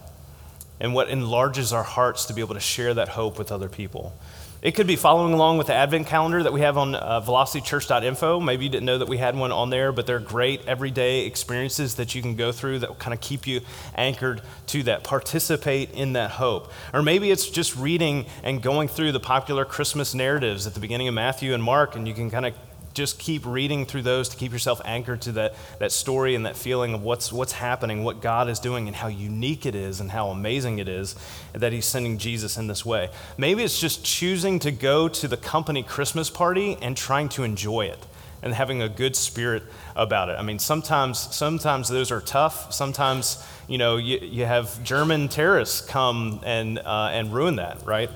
and 0.79 0.93
what 0.93 1.09
enlarges 1.09 1.71
our 1.71 1.83
hearts 1.83 2.25
to 2.25 2.33
be 2.33 2.41
able 2.41 2.55
to 2.55 2.59
share 2.59 2.93
that 2.93 3.09
hope 3.09 3.37
with 3.37 3.51
other 3.51 3.69
people. 3.69 4.13
It 4.59 4.71
could 4.71 4.87
be 4.87 4.95
following 4.95 5.33
along 5.33 5.59
with 5.59 5.67
the 5.67 5.75
Advent 5.75 6.07
calendar 6.07 6.41
that 6.41 6.51
we 6.51 6.61
have 6.61 6.79
on 6.79 6.95
uh, 6.95 7.21
velocitychurch.info. 7.21 8.39
Maybe 8.39 8.63
you 8.63 8.71
didn't 8.71 8.87
know 8.87 8.97
that 8.97 9.07
we 9.07 9.17
had 9.17 9.35
one 9.35 9.51
on 9.51 9.69
there, 9.69 9.91
but 9.91 10.07
they're 10.07 10.19
great 10.19 10.65
everyday 10.65 11.27
experiences 11.27 11.93
that 11.95 12.15
you 12.15 12.23
can 12.23 12.35
go 12.35 12.51
through 12.51 12.79
that 12.79 12.97
kind 12.97 13.13
of 13.13 13.21
keep 13.21 13.45
you 13.45 13.61
anchored 13.95 14.41
to 14.67 14.81
that. 14.83 15.03
Participate 15.03 15.91
in 15.91 16.13
that 16.13 16.31
hope. 16.31 16.71
Or 16.91 17.03
maybe 17.03 17.29
it's 17.29 17.47
just 17.47 17.75
reading 17.75 18.25
and 18.41 18.59
going 18.59 18.87
through 18.87 19.11
the 19.11 19.19
popular 19.19 19.63
Christmas 19.63 20.15
narratives 20.15 20.65
at 20.65 20.73
the 20.73 20.79
beginning 20.79 21.07
of 21.07 21.13
Matthew 21.13 21.53
and 21.53 21.61
Mark, 21.61 21.95
and 21.95 22.07
you 22.07 22.15
can 22.15 22.31
kind 22.31 22.47
of 22.47 22.55
just 22.97 23.19
keep 23.19 23.45
reading 23.45 23.85
through 23.85 24.01
those 24.01 24.27
to 24.29 24.35
keep 24.35 24.51
yourself 24.51 24.81
anchored 24.83 25.21
to 25.21 25.31
that, 25.33 25.55
that 25.79 25.91
story 25.91 26.33
and 26.33 26.45
that 26.45 26.57
feeling 26.57 26.93
of 26.93 27.03
what's, 27.03 27.31
what's 27.31 27.53
happening, 27.53 28.03
what 28.03 28.21
God 28.21 28.49
is 28.49 28.59
doing, 28.59 28.87
and 28.87 28.95
how 28.95 29.07
unique 29.07 29.65
it 29.65 29.75
is 29.75 30.01
and 30.01 30.11
how 30.11 30.29
amazing 30.29 30.79
it 30.79 30.89
is 30.89 31.15
that 31.53 31.71
He's 31.71 31.85
sending 31.85 32.17
Jesus 32.17 32.57
in 32.57 32.67
this 32.67 32.83
way. 32.83 33.09
Maybe 33.37 33.63
it's 33.63 33.79
just 33.79 34.03
choosing 34.03 34.59
to 34.59 34.71
go 34.71 35.07
to 35.07 35.27
the 35.27 35.37
company 35.37 35.83
Christmas 35.83 36.29
party 36.29 36.77
and 36.81 36.97
trying 36.97 37.29
to 37.29 37.43
enjoy 37.43 37.85
it 37.85 38.03
and 38.41 38.53
having 38.53 38.81
a 38.81 38.89
good 38.89 39.15
spirit 39.15 39.63
about 39.95 40.29
it. 40.29 40.33
I 40.33 40.41
mean, 40.41 40.59
sometimes, 40.59 41.19
sometimes 41.35 41.89
those 41.89 42.11
are 42.11 42.21
tough. 42.21 42.73
Sometimes, 42.73 43.43
you 43.67 43.77
know, 43.77 43.97
you, 43.97 44.19
you 44.19 44.45
have 44.45 44.83
German 44.83 45.27
terrorists 45.27 45.81
come 45.81 46.41
and, 46.43 46.79
uh, 46.79 47.09
and 47.11 47.31
ruin 47.33 47.57
that, 47.57 47.85
right? 47.85 48.09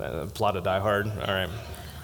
Uh, 0.00 0.26
plot 0.26 0.56
of 0.56 0.64
Die 0.64 0.80
Hard. 0.80 1.06
All 1.06 1.34
right. 1.34 1.50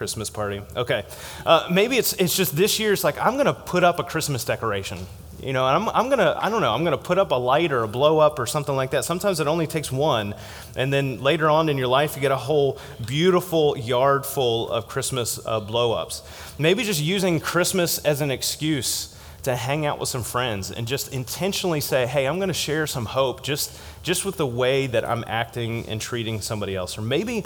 Christmas 0.00 0.30
party. 0.30 0.62
Okay. 0.74 1.04
Uh, 1.44 1.68
maybe 1.70 1.98
it's, 1.98 2.14
it's 2.14 2.34
just 2.34 2.56
this 2.56 2.80
year, 2.80 2.94
it's 2.94 3.04
like, 3.04 3.20
I'm 3.20 3.34
going 3.34 3.44
to 3.44 3.52
put 3.52 3.84
up 3.84 3.98
a 3.98 4.02
Christmas 4.02 4.46
decoration. 4.46 4.96
You 5.42 5.52
know, 5.52 5.66
I'm, 5.66 5.90
I'm 5.90 6.06
going 6.06 6.20
to, 6.20 6.34
I 6.42 6.48
don't 6.48 6.62
know, 6.62 6.72
I'm 6.72 6.84
going 6.84 6.96
to 6.96 7.04
put 7.04 7.18
up 7.18 7.32
a 7.32 7.34
light 7.34 7.70
or 7.70 7.82
a 7.82 7.86
blow 7.86 8.18
up 8.18 8.38
or 8.38 8.46
something 8.46 8.74
like 8.74 8.92
that. 8.92 9.04
Sometimes 9.04 9.40
it 9.40 9.46
only 9.46 9.66
takes 9.66 9.92
one. 9.92 10.34
And 10.74 10.90
then 10.90 11.20
later 11.20 11.50
on 11.50 11.68
in 11.68 11.76
your 11.76 11.86
life, 11.86 12.16
you 12.16 12.22
get 12.22 12.32
a 12.32 12.36
whole 12.36 12.78
beautiful 13.06 13.76
yard 13.76 14.24
full 14.24 14.70
of 14.70 14.88
Christmas 14.88 15.38
uh, 15.44 15.60
blow 15.60 15.92
ups. 15.92 16.22
Maybe 16.58 16.82
just 16.82 17.02
using 17.02 17.38
Christmas 17.38 17.98
as 17.98 18.22
an 18.22 18.30
excuse 18.30 19.14
to 19.42 19.54
hang 19.54 19.84
out 19.84 19.98
with 19.98 20.08
some 20.08 20.22
friends 20.22 20.70
and 20.70 20.86
just 20.88 21.12
intentionally 21.12 21.82
say, 21.82 22.06
hey, 22.06 22.26
I'm 22.26 22.36
going 22.36 22.48
to 22.48 22.54
share 22.54 22.86
some 22.86 23.04
hope 23.04 23.42
just, 23.42 23.78
just 24.02 24.24
with 24.24 24.38
the 24.38 24.46
way 24.46 24.86
that 24.86 25.04
I'm 25.04 25.24
acting 25.26 25.86
and 25.88 26.00
treating 26.00 26.40
somebody 26.40 26.74
else. 26.74 26.96
Or 26.96 27.02
maybe 27.02 27.44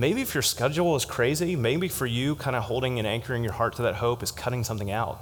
maybe 0.00 0.22
if 0.22 0.34
your 0.34 0.42
schedule 0.42 0.96
is 0.96 1.04
crazy, 1.04 1.54
maybe 1.54 1.86
for 1.86 2.06
you, 2.06 2.34
kind 2.34 2.56
of 2.56 2.64
holding 2.64 2.98
and 2.98 3.06
anchoring 3.06 3.44
your 3.44 3.52
heart 3.52 3.76
to 3.76 3.82
that 3.82 3.96
hope 3.96 4.22
is 4.22 4.32
cutting 4.32 4.64
something 4.64 4.90
out. 4.90 5.20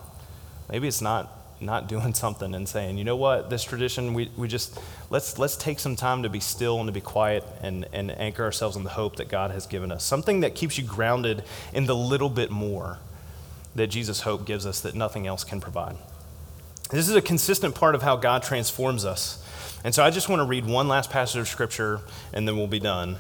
Maybe 0.71 0.87
it's 0.87 1.03
not 1.03 1.35
not 1.61 1.89
doing 1.95 2.15
something 2.15 2.55
and 2.55 2.69
saying, 2.69 2.97
you 2.99 3.03
know 3.03 3.17
what, 3.17 3.51
this 3.51 3.65
tradition, 3.65 4.15
we, 4.15 4.31
we 4.37 4.47
just, 4.47 4.79
let's, 5.11 5.41
let's 5.41 5.57
take 5.57 5.81
some 5.81 5.97
time 5.97 6.23
to 6.23 6.29
be 6.29 6.39
still 6.39 6.79
and 6.79 6.87
to 6.87 6.93
be 6.93 7.01
quiet 7.01 7.45
and, 7.61 7.85
and 7.93 8.13
anchor 8.13 8.45
ourselves 8.45 8.77
in 8.77 8.85
the 8.85 8.91
hope 8.91 9.17
that 9.17 9.29
God 9.29 9.51
has 9.51 9.67
given 9.67 9.91
us. 9.91 10.05
Something 10.05 10.39
that 10.41 10.55
keeps 10.55 10.79
you 10.79 10.85
grounded 10.85 11.43
in 11.73 11.87
the 11.87 11.97
little 11.97 12.29
bit 12.29 12.53
more 12.53 13.01
that 13.75 13.89
Jesus' 13.89 14.21
hope 14.21 14.47
gives 14.47 14.67
us 14.67 14.81
that 14.83 14.95
nothing 14.95 15.27
else 15.27 15.43
can 15.43 15.61
provide. 15.61 15.97
This 16.91 17.09
is 17.09 17.17
a 17.17 17.21
consistent 17.21 17.75
part 17.75 17.97
of 17.97 18.03
how 18.03 18.15
God 18.15 18.45
transforms 18.45 19.05
us. 19.05 19.45
And 19.83 19.93
so 19.93 20.05
I 20.05 20.11
just 20.11 20.29
want 20.29 20.41
to 20.41 20.45
read 20.45 20.65
one 20.65 20.87
last 20.87 21.11
passage 21.11 21.41
of 21.41 21.49
scripture 21.49 22.01
and 22.33 22.47
then 22.47 22.57
we'll 22.57 22.69
be 22.69 22.79
done. 22.79 23.19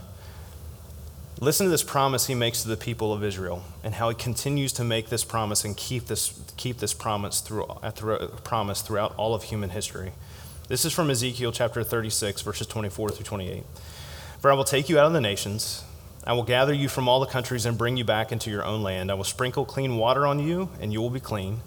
Listen 1.40 1.66
to 1.66 1.70
this 1.70 1.84
promise 1.84 2.26
he 2.26 2.34
makes 2.34 2.62
to 2.62 2.68
the 2.68 2.76
people 2.76 3.12
of 3.12 3.22
Israel 3.22 3.62
and 3.84 3.94
how 3.94 4.08
he 4.08 4.14
continues 4.16 4.72
to 4.72 4.82
make 4.82 5.08
this 5.08 5.22
promise 5.22 5.64
and 5.64 5.76
keep 5.76 6.06
this, 6.06 6.38
keep 6.56 6.78
this 6.78 6.92
promise, 6.92 7.40
through, 7.40 7.64
uh, 7.64 7.92
through, 7.92 8.18
promise 8.42 8.82
throughout 8.82 9.14
all 9.16 9.36
of 9.36 9.44
human 9.44 9.70
history. 9.70 10.10
This 10.66 10.84
is 10.84 10.92
from 10.92 11.10
Ezekiel 11.10 11.52
chapter 11.52 11.84
36, 11.84 12.42
verses 12.42 12.66
24 12.66 13.10
through 13.10 13.24
28. 13.24 13.62
For 14.40 14.50
I 14.50 14.54
will 14.54 14.64
take 14.64 14.88
you 14.88 14.98
out 14.98 15.06
of 15.06 15.12
the 15.12 15.20
nations, 15.20 15.84
I 16.24 16.32
will 16.32 16.42
gather 16.42 16.74
you 16.74 16.88
from 16.88 17.08
all 17.08 17.20
the 17.20 17.26
countries 17.26 17.64
and 17.64 17.78
bring 17.78 17.96
you 17.96 18.04
back 18.04 18.32
into 18.32 18.50
your 18.50 18.64
own 18.64 18.82
land. 18.82 19.10
I 19.10 19.14
will 19.14 19.24
sprinkle 19.24 19.64
clean 19.64 19.96
water 19.96 20.26
on 20.26 20.40
you, 20.40 20.68
and 20.80 20.92
you 20.92 21.00
will 21.00 21.08
be 21.08 21.20
clean. 21.20 21.60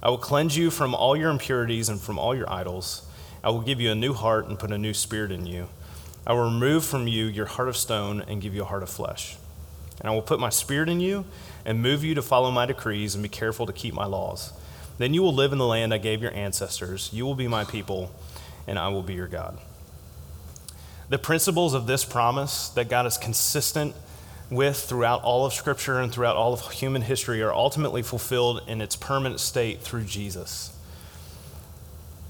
I 0.00 0.10
will 0.10 0.18
cleanse 0.18 0.56
you 0.56 0.70
from 0.70 0.94
all 0.94 1.16
your 1.16 1.30
impurities 1.30 1.88
and 1.88 2.00
from 2.00 2.18
all 2.18 2.34
your 2.34 2.50
idols. 2.50 3.06
I 3.42 3.50
will 3.50 3.60
give 3.62 3.80
you 3.80 3.90
a 3.90 3.96
new 3.96 4.14
heart 4.14 4.46
and 4.46 4.58
put 4.58 4.70
a 4.70 4.78
new 4.78 4.94
spirit 4.94 5.32
in 5.32 5.44
you. 5.44 5.68
I 6.28 6.34
will 6.34 6.44
remove 6.44 6.84
from 6.84 7.08
you 7.08 7.24
your 7.24 7.46
heart 7.46 7.68
of 7.68 7.76
stone 7.76 8.22
and 8.28 8.42
give 8.42 8.54
you 8.54 8.60
a 8.60 8.66
heart 8.66 8.82
of 8.82 8.90
flesh. 8.90 9.38
And 9.98 10.08
I 10.08 10.12
will 10.12 10.22
put 10.22 10.38
my 10.38 10.50
spirit 10.50 10.90
in 10.90 11.00
you 11.00 11.24
and 11.64 11.82
move 11.82 12.04
you 12.04 12.14
to 12.14 12.22
follow 12.22 12.50
my 12.50 12.66
decrees 12.66 13.14
and 13.14 13.22
be 13.22 13.30
careful 13.30 13.64
to 13.64 13.72
keep 13.72 13.94
my 13.94 14.04
laws. 14.04 14.52
Then 14.98 15.14
you 15.14 15.22
will 15.22 15.34
live 15.34 15.52
in 15.52 15.58
the 15.58 15.66
land 15.66 15.94
I 15.94 15.98
gave 15.98 16.20
your 16.20 16.34
ancestors. 16.34 17.08
You 17.14 17.24
will 17.24 17.34
be 17.34 17.48
my 17.48 17.64
people, 17.64 18.12
and 18.66 18.78
I 18.78 18.88
will 18.88 19.02
be 19.02 19.14
your 19.14 19.26
God. 19.26 19.58
The 21.08 21.18
principles 21.18 21.72
of 21.72 21.86
this 21.86 22.04
promise 22.04 22.68
that 22.70 22.90
God 22.90 23.06
is 23.06 23.16
consistent 23.16 23.94
with 24.50 24.76
throughout 24.76 25.22
all 25.22 25.46
of 25.46 25.54
Scripture 25.54 26.00
and 26.00 26.12
throughout 26.12 26.36
all 26.36 26.52
of 26.52 26.70
human 26.72 27.02
history 27.02 27.40
are 27.42 27.54
ultimately 27.54 28.02
fulfilled 28.02 28.62
in 28.66 28.82
its 28.82 28.96
permanent 28.96 29.40
state 29.40 29.80
through 29.80 30.04
Jesus. 30.04 30.76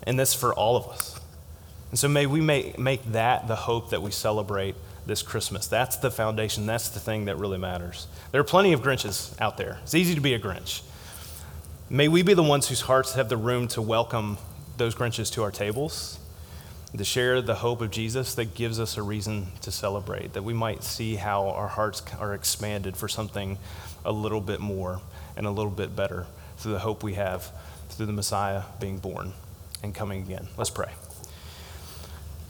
And 0.05 0.19
this 0.19 0.35
for 0.35 0.55
all 0.55 0.77
of 0.77 0.87
us. 0.89 1.18
And 1.91 1.99
so 1.99 2.09
may 2.09 2.27
we 2.27 2.41
make, 2.41 2.79
make 2.79 3.03
that 3.13 3.49
the 3.49 3.57
hope 3.57 3.91
that 3.91 4.03
we 4.03 4.11
celebrate 4.11 4.75
this 5.07 5.23
Christmas. 5.23 5.67
That's 5.67 5.97
the 5.97 6.11
foundation. 6.11 6.67
That's 6.67 6.91
the 6.91 7.01
thing 7.01 7.25
that 7.25 7.39
really 7.39 7.59
matters. 7.59 8.07
There 8.31 8.41
are 8.41 8.45
plenty 8.45 8.73
of 8.75 8.83
Grinches 8.83 9.39
out 9.41 9.57
there. 9.57 9.79
It's 9.83 9.95
easy 9.95 10.15
to 10.15 10.21
be 10.21 10.35
a 10.35 10.39
Grinch. 10.39 10.83
May 11.89 12.09
we 12.09 12.23
be 12.23 12.35
the 12.35 12.43
ones 12.43 12.69
whose 12.69 12.83
hearts 12.83 13.15
have 13.15 13.31
the 13.31 13.39
room 13.39 13.69
to 13.69 13.81
welcome 13.81 14.37
those 14.77 14.95
Grinches 14.95 15.33
to 15.33 15.43
our 15.43 15.51
tables, 15.51 16.19
to 16.95 17.05
share 17.05 17.41
the 17.41 17.55
hope 17.55 17.81
of 17.81 17.91
Jesus 17.91 18.35
that 18.35 18.55
gives 18.55 18.79
us 18.79 18.99
a 18.99 19.03
reason 19.03 19.47
to 19.63 19.71
celebrate, 19.71 20.35
that 20.35 20.45
we 20.45 20.53
might 20.53 20.85
see 20.85 21.17
how 21.17 21.49
our 21.49 21.69
hearts 21.69 22.03
are 22.21 22.35
expanded 22.35 22.97
for 22.97 23.09
something 23.09 23.57
a 24.05 24.13
little 24.13 24.43
bit 24.43 24.61
more 24.61 25.01
and 25.37 25.47
a 25.47 25.51
little 25.51 25.73
bit 25.73 25.97
better 25.97 26.27
through 26.59 26.73
the 26.73 26.81
hope 26.81 27.03
we 27.03 27.15
have 27.15 27.51
through 27.89 28.07
the 28.07 28.13
Messiah 28.13 28.63
being 28.81 28.99
born 28.99 29.33
and 29.83 29.95
coming 29.95 30.23
again. 30.23 30.47
Let's 30.57 30.71
pray. 30.71 30.91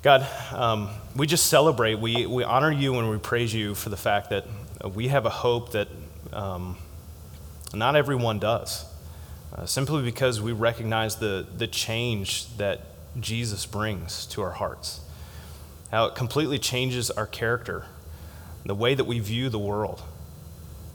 God, 0.00 0.26
um, 0.52 0.90
we 1.16 1.26
just 1.26 1.46
celebrate. 1.46 1.98
We, 1.98 2.24
we 2.24 2.44
honor 2.44 2.70
you 2.70 2.96
and 3.00 3.10
we 3.10 3.18
praise 3.18 3.52
you 3.52 3.74
for 3.74 3.88
the 3.88 3.96
fact 3.96 4.30
that 4.30 4.46
we 4.94 5.08
have 5.08 5.26
a 5.26 5.30
hope 5.30 5.72
that 5.72 5.88
um, 6.32 6.76
not 7.74 7.96
everyone 7.96 8.38
does. 8.38 8.84
Uh, 9.52 9.66
simply 9.66 10.02
because 10.02 10.40
we 10.40 10.52
recognize 10.52 11.16
the, 11.16 11.44
the 11.56 11.66
change 11.66 12.56
that 12.58 12.82
Jesus 13.18 13.66
brings 13.66 14.26
to 14.26 14.42
our 14.42 14.52
hearts, 14.52 15.00
how 15.90 16.06
it 16.06 16.14
completely 16.14 16.60
changes 16.60 17.10
our 17.10 17.26
character, 17.26 17.86
the 18.64 18.76
way 18.76 18.94
that 18.94 19.04
we 19.04 19.18
view 19.18 19.48
the 19.48 19.58
world. 19.58 20.02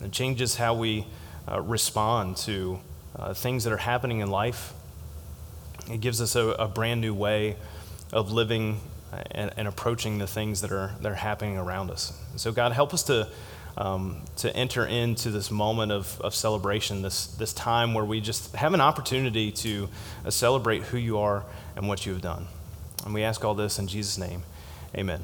It 0.01 0.13
changes 0.13 0.55
how 0.55 0.75
we 0.75 1.07
uh, 1.51 1.59
respond 1.59 2.37
to 2.37 2.79
uh, 3.17 3.33
things 3.33 3.65
that 3.65 3.73
are 3.73 3.77
happening 3.77 4.19
in 4.19 4.29
life. 4.29 4.71
It 5.91 5.99
gives 5.99 6.21
us 6.21 6.37
a, 6.37 6.49
a 6.51 6.67
brand 6.69 7.01
new 7.01 7.13
way 7.13 7.57
of 8.13 8.31
living 8.31 8.79
and, 9.31 9.51
and, 9.57 9.67
approaching 9.67 10.17
the 10.17 10.27
things 10.27 10.61
that 10.61 10.71
are, 10.71 10.93
that 11.01 11.11
are 11.11 11.15
happening 11.15 11.57
around 11.57 11.91
us. 11.91 12.13
So, 12.35 12.51
God, 12.51 12.71
help 12.71 12.93
us 12.93 13.03
to, 13.03 13.29
um, 13.77 14.21
to 14.37 14.55
enter 14.55 14.85
into 14.85 15.31
this 15.31 15.51
moment 15.51 15.91
of, 15.91 16.19
of 16.21 16.35
celebration, 16.35 17.01
this, 17.01 17.27
this 17.27 17.53
time 17.53 17.93
where 17.93 18.05
we 18.05 18.21
just 18.21 18.55
have 18.55 18.73
an 18.73 18.81
opportunity 18.81 19.51
to 19.51 19.89
uh, 20.25 20.29
celebrate 20.29 20.83
who 20.83 20.97
you 20.97 21.19
are 21.19 21.43
and 21.75 21.87
what 21.87 22.05
you 22.05 22.13
have 22.13 22.21
done. 22.21 22.47
And 23.05 23.13
we 23.13 23.23
ask 23.23 23.43
all 23.43 23.55
this 23.55 23.79
in 23.79 23.87
Jesus' 23.87 24.17
name. 24.17 24.43
Amen. 24.95 25.23